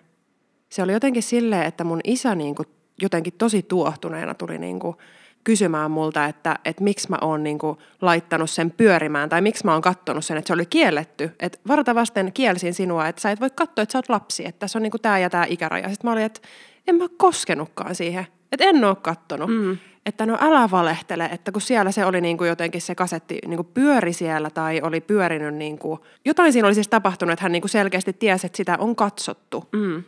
[0.69, 2.67] se oli jotenkin silleen, että mun isä niin kuin
[3.01, 4.97] jotenkin tosi tuohtuneena tuli niin kuin
[5.43, 9.73] kysymään multa, että, että miksi mä oon niin kuin laittanut sen pyörimään tai miksi mä
[9.73, 11.31] oon kattonut sen, että se oli kielletty.
[11.39, 14.59] Että varta vasten kielsin sinua, että sä et voi katsoa, että sä oot lapsi, että
[14.59, 15.89] tässä on niin kuin tää ja tää ikäraja.
[15.89, 16.41] Sitten mä olin, että
[16.87, 19.49] en mä koskenutkaan siihen, että en oo kattonut.
[19.49, 19.77] Mm.
[20.05, 23.57] Että no älä valehtele, että kun siellä se oli niin kuin jotenkin se kasetti niin
[23.57, 27.51] kuin pyöri siellä tai oli pyörinyt niin kuin, jotain siinä oli siis tapahtunut, että hän
[27.51, 29.69] niin kuin selkeästi tiesi, että sitä on katsottu.
[29.71, 30.03] Mm.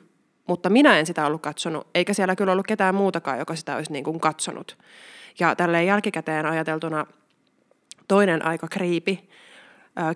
[0.47, 3.91] mutta minä en sitä ollut katsonut, eikä siellä kyllä ollut ketään muutakaan, joka sitä olisi
[3.91, 4.77] niin kuin katsonut.
[5.39, 7.05] Ja tälleen jälkikäteen ajateltuna
[8.07, 9.29] toinen aika kriipi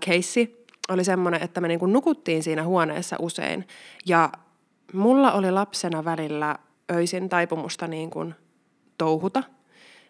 [0.05, 3.67] keissi oli semmoinen, että me niin kuin nukuttiin siinä huoneessa usein.
[4.05, 4.29] Ja
[4.93, 6.55] mulla oli lapsena välillä
[6.91, 8.35] öisin taipumusta niin kuin
[8.97, 9.43] touhuta,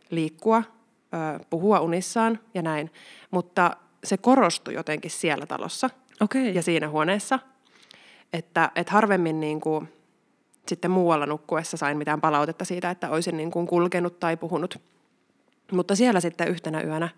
[0.09, 0.63] liikkua,
[1.49, 2.91] puhua unissaan ja näin.
[3.31, 5.89] Mutta se korostui jotenkin siellä talossa
[6.21, 6.55] Okei.
[6.55, 7.39] ja siinä huoneessa,
[8.33, 9.89] että, että harvemmin niin kuin
[10.67, 14.81] sitten muualla nukkuessa sain mitään palautetta siitä, että olisin niin kuin kulkenut tai puhunut.
[15.71, 17.09] Mutta siellä sitten yhtenä yönä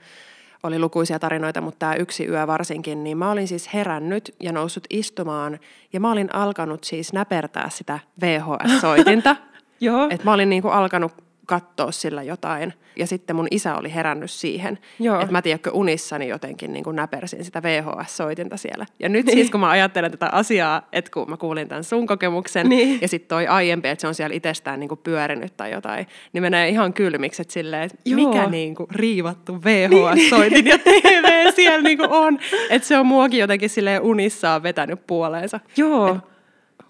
[0.64, 4.84] oli lukuisia tarinoita, mutta tämä yksi yö varsinkin, niin mä olin siis herännyt ja noussut
[4.89, 5.60] istumaan
[5.93, 9.36] ja mä olin alkanut siis näpertää sitä VHS-soitinta.
[9.82, 10.08] Joo.
[10.10, 11.12] että mä olin niin kuin alkanut
[11.50, 12.74] katsoa sillä jotain.
[12.95, 14.80] Ja sitten mun isä oli herännyt siihen.
[15.00, 15.20] Joo.
[15.20, 18.86] Että mä tiedätkö unissani jotenkin niin kuin näpersin sitä VHS-soitinta siellä.
[19.00, 22.70] Ja nyt siis kun mä ajattelen tätä asiaa, että kun mä kuulin tämän sun kokemuksen
[22.70, 23.02] Niin.
[23.02, 26.41] ja sitten toi aiempi, että se on siellä itsestään niin kuin pyörinyt tai jotain, niin
[26.41, 28.30] menee ihan kylmiksi, että silleen, että Joo.
[28.30, 32.39] mikä niin kuin riivattu VHS-soitin ja TV siellä niin kuin on.
[32.70, 35.60] Että se on muakin jotenkin silleen unissaan vetänyt puoleensa.
[35.78, 36.18] Joo.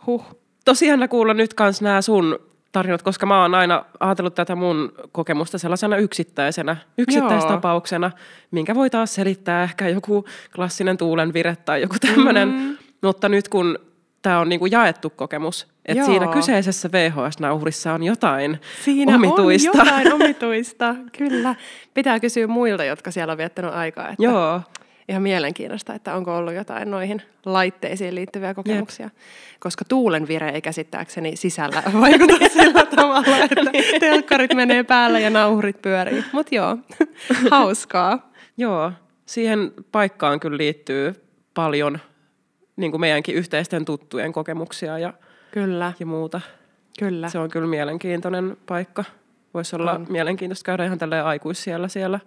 [0.06, 0.26] Huh.
[0.66, 4.92] Tosi jännä kuulla nyt kans nämä sun tarinat, koska mä oon aina ajatellut tätä mun
[5.12, 8.12] kokemusta sellaisena yksittäisenä, yksittäistapauksena,
[8.52, 12.50] minkä voi taas selittää ehkä joku klassinen tuulenvire tai joku tämmöinen.
[12.50, 12.78] Mm.
[13.02, 13.80] Mutta nyt kun
[14.22, 16.06] tämä on niinku jaettu kokemus, että Joo.
[16.06, 19.72] siinä kyseisessä VHS-nauhurissa on jotain Siinä omituista.
[19.72, 21.56] on jotain omituista, kyllä.
[21.94, 24.10] Pitää kysyä muilta, jotka siellä on viettänyt aikaa.
[24.10, 24.62] Että Joo,
[25.10, 29.06] Ihan mielenkiintoista, että onko ollut jotain noihin laitteisiin liittyviä kokemuksia.
[29.06, 29.14] Jep.
[29.60, 33.62] Koska tuulen vire ei käsittääkseni sisällä vaikuta sillä tavalla, että
[34.00, 36.24] telkkarit menee päälle ja nauhurit pyörii.
[36.32, 36.78] Mutta joo,
[37.52, 38.32] hauskaa.
[38.58, 38.92] joo.
[39.26, 41.16] Siihen paikkaan kyllä liittyy
[41.54, 42.00] paljon
[42.76, 45.14] niin kuin meidänkin yhteisten tuttujen kokemuksia ja,
[45.52, 46.42] Kyllä, ja muuta.
[47.00, 47.30] kyllä.
[47.30, 49.04] Se on kyllä mielenkiintoinen paikka.
[49.54, 50.06] Voisi olla On.
[50.10, 52.20] mielenkiintoista käydä ihan tälleen aikuis siellä siellä.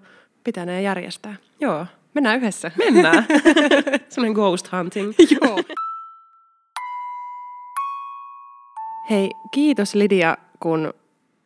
[0.45, 1.35] Pitänee järjestää.
[1.61, 2.71] Joo, Mennään yhdessä.
[2.79, 3.27] mennään.
[4.09, 5.13] Sellainen ghost hunting.
[5.41, 5.59] Joo.
[9.11, 10.95] Hei, kiitos Lidia, kun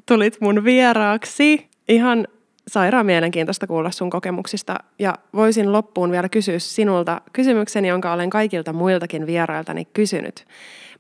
[0.07, 1.69] tulit mun vieraaksi.
[1.89, 2.29] Ihan
[2.69, 4.75] sairaan mielenkiintoista kuulla sun kokemuksista.
[4.99, 10.45] Ja voisin loppuun vielä kysyä sinulta kysymyksen, jonka olen kaikilta muiltakin vierailtani kysynyt.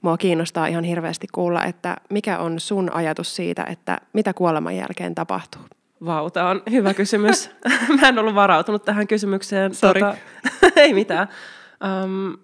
[0.02, 5.14] Mua kiinnostaa ihan hirveästi kuulla, että mikä on sun ajatus siitä, että mitä kuoleman jälkeen
[5.14, 5.62] tapahtuu?
[6.04, 7.50] Vau, tämä on hyvä kysymys.
[8.00, 9.74] Mä en ollut varautunut tähän kysymykseen.
[9.74, 10.00] Sori.
[10.76, 11.28] ei mitään.
[12.04, 12.38] Um,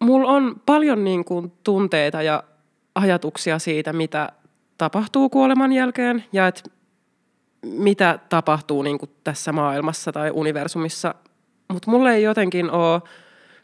[0.00, 2.42] mulla on paljon niin kuin, tunteita ja
[2.94, 4.32] ajatuksia siitä, mitä
[4.78, 6.62] tapahtuu kuoleman jälkeen ja että
[7.62, 11.14] mitä tapahtuu niin kuin, tässä maailmassa tai universumissa.
[11.72, 13.02] Mutta mulle ei jotenkin ole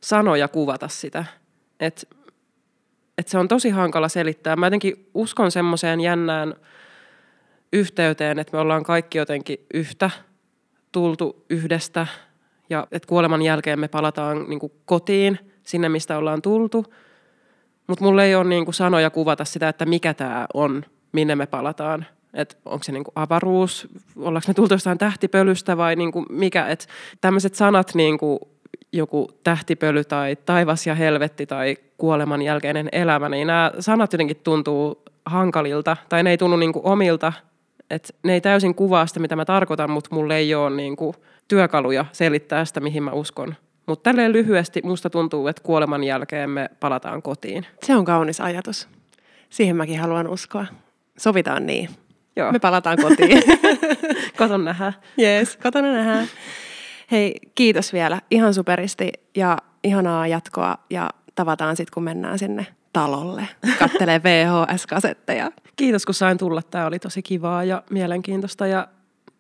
[0.00, 1.24] sanoja kuvata sitä.
[1.80, 2.02] Että
[3.18, 4.56] et se on tosi hankala selittää.
[4.56, 6.54] Mä jotenkin uskon semmoiseen jännään
[7.72, 10.10] yhteyteen, että me ollaan kaikki jotenkin yhtä
[10.92, 12.06] tultu yhdestä
[12.70, 16.94] ja että kuoleman jälkeen me palataan niin kuin kotiin, sinne mistä ollaan tultu.
[17.86, 21.46] Mutta mulla ei ole niin kuin sanoja kuvata sitä, että mikä tämä on, minne me
[21.46, 22.06] palataan.
[22.34, 26.66] Että onko se niin kuin avaruus, ollaanko me tultu jostain tähtipölystä vai niin kuin mikä.
[26.66, 26.86] Että
[27.20, 28.38] tämmöiset sanat niin kuin
[28.92, 35.02] joku tähtipöly tai taivas ja helvetti tai kuoleman jälkeinen elämä, niin nämä sanat jotenkin tuntuu
[35.26, 37.32] hankalilta tai ne ei tunnu niin kuin omilta.
[37.93, 41.14] Et ne ei täysin kuvaa sitä, mitä mä tarkoitan, mutta mulla ei ole niin kuin
[41.49, 43.55] työkaluja selittää sitä, mihin mä uskon.
[43.86, 47.66] Mutta tälleen lyhyesti musta tuntuu, että kuoleman jälkeen me palataan kotiin.
[47.82, 48.88] Se on kaunis ajatus.
[49.51, 50.66] Siihen mäkin haluan uskoa.
[51.18, 51.88] Sovitaan niin.
[52.36, 53.43] Joo, Me palataan kotiin.
[54.38, 54.95] koton nähdään.
[55.16, 56.28] Jees, kotona nähdään.
[57.11, 58.20] Hei, kiitos vielä.
[58.30, 63.49] Ihan superisti ja ihanaa jatkoa ja tavataan sitten, kun mennään sinne talolle.
[63.78, 65.51] Kattelee VHS-kasetteja.
[65.76, 66.62] Kiitos, kun sain tulla.
[66.62, 68.88] Tämä oli tosi kivaa ja mielenkiintoista ja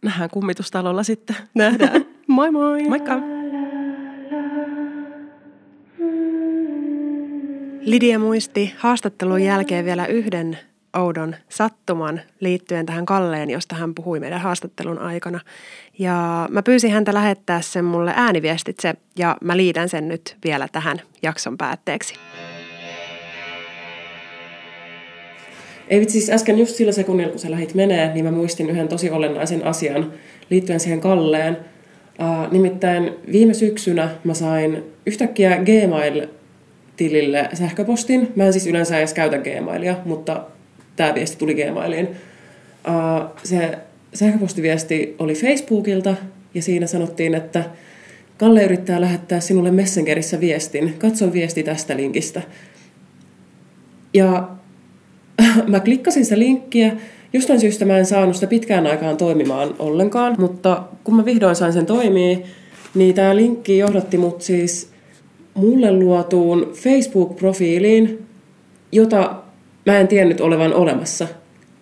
[0.02, 1.36] nähdään kummitustalolla sitten.
[1.54, 2.04] Nähdään.
[2.26, 2.82] Moi moi.
[2.88, 3.12] Moikka!
[7.80, 10.58] Lidia muisti haastattelun jälkeen vielä yhden
[10.96, 15.40] oudon sattuman liittyen tähän Kalleen, josta hän puhui meidän haastattelun aikana.
[15.98, 21.00] Ja mä pyysin häntä lähettää sen mulle ääniviestitse ja mä liitän sen nyt vielä tähän
[21.22, 22.14] jakson päätteeksi.
[25.88, 28.88] Ei vitsi, siis äsken just sillä sekunnilla, kun sä lähit menee, niin mä muistin yhden
[28.88, 30.12] tosi olennaisen asian
[30.50, 31.56] liittyen siihen Kalleen.
[32.20, 38.32] Uh, nimittäin viime syksynä mä sain yhtäkkiä Gmail-tilille sähköpostin.
[38.36, 40.44] Mä en siis yleensä edes käytä Gmailia, mutta
[40.96, 42.06] tämä viesti tuli Gmailiin.
[42.06, 43.78] Uh, se
[44.14, 46.14] sähköpostiviesti oli Facebookilta
[46.54, 47.64] ja siinä sanottiin, että
[48.38, 50.94] Kalle yrittää lähettää sinulle Messengerissä viestin.
[50.98, 52.42] Katso viesti tästä linkistä.
[54.14, 54.48] Ja
[55.66, 56.92] mä klikkasin sitä linkkiä.
[57.32, 61.72] Jostain syystä mä en saanut sitä pitkään aikaan toimimaan ollenkaan, mutta kun mä vihdoin sain
[61.72, 62.44] sen toimii,
[62.94, 64.90] niin tämä linkki johdatti mut siis
[65.54, 68.18] mulle luotuun Facebook-profiiliin,
[68.92, 69.34] jota
[69.86, 71.28] mä en tiennyt olevan olemassa.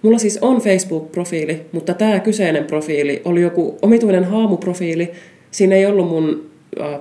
[0.02, 5.12] Mulla siis on Facebook-profiili, mutta tämä kyseinen profiili oli joku omituinen haamuprofiili.
[5.50, 6.50] Siinä ei ollut mun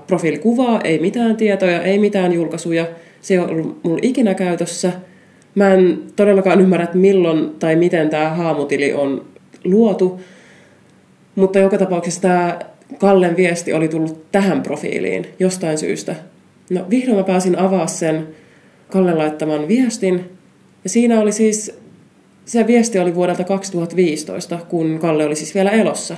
[0.08, 2.86] profiilikuvaa, ei mitään tietoja, ei mitään julkaisuja.
[3.22, 4.92] Se ei ollut mulla ikinä käytössä.
[5.56, 9.26] Mä en todellakaan ymmärrä, että milloin tai miten tämä haamutili on
[9.64, 10.22] luotu.
[11.36, 12.60] Mutta joka tapauksessa tämä
[12.98, 16.16] Kallen viesti oli tullut tähän profiiliin jostain syystä.
[16.70, 18.28] No vihdoin mä pääsin avaa sen
[18.90, 20.30] Kallen laittaman viestin.
[20.84, 21.80] Ja siinä oli siis,
[22.46, 26.18] se viesti oli vuodelta 2015, kun Kalle oli siis vielä elossa.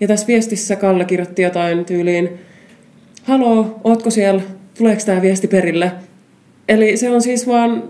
[0.00, 2.28] Ja tässä viestissä Kalle kirjoitti jotain tyyliin,
[3.28, 4.42] Haloo, ootko siellä?
[4.78, 5.92] Tuleeko tämä viesti perille?
[6.68, 7.82] Eli se on siis vaan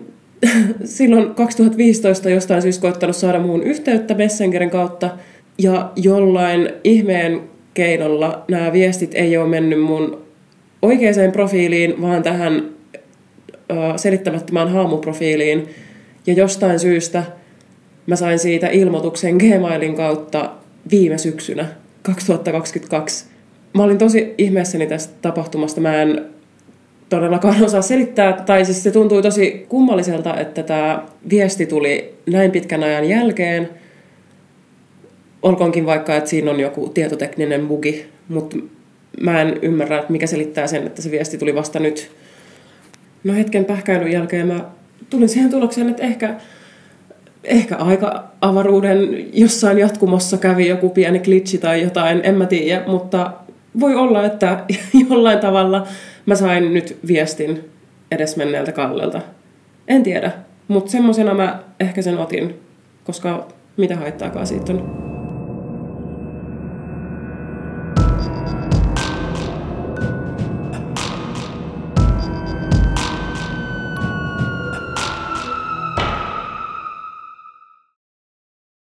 [0.85, 5.11] silloin 2015 jostain syystä koittanut saada muun yhteyttä Messengerin kautta.
[5.59, 7.41] Ja jollain ihmeen
[7.75, 10.23] keinolla nämä viestit ei ole mennyt mun
[10.83, 12.71] oikeaan profiiliin, vaan tähän
[13.97, 15.69] selittämättömään haamuprofiiliin.
[16.27, 17.23] Ja jostain syystä
[18.07, 20.51] mä sain siitä ilmoituksen Gmailin kautta
[20.91, 21.67] viime syksynä
[22.03, 23.25] 2022.
[23.75, 25.81] Mä olin tosi ihmeessäni tästä tapahtumasta.
[25.81, 26.25] Mä en
[27.09, 32.83] todellakaan osaa selittää, tai siis se tuntui tosi kummalliselta, että tämä viesti tuli näin pitkän
[32.83, 33.69] ajan jälkeen.
[35.43, 38.57] Olkoonkin vaikka, että siinä on joku tietotekninen bugi, mutta
[39.21, 42.11] mä en ymmärrä, mikä selittää sen, että se viesti tuli vasta nyt.
[43.25, 44.65] No hetken pähkäilyn jälkeen mä
[45.11, 46.35] tulin siihen tulokseen, että ehkä,
[47.45, 53.33] ehkä aika avaruuden jossain jatkumossa kävi joku pieni glitchi tai jotain, en mä tiedä, mutta
[53.81, 54.65] voi olla, että
[55.09, 55.87] jollain tavalla
[56.29, 57.71] mä sain nyt viestin
[58.11, 59.21] edesmenneeltä Kallelta.
[59.89, 60.33] En tiedä,
[60.69, 62.61] mutta semmoisena mä ehkä sen otin,
[63.05, 65.08] koska mitä haittaakaan siitä on.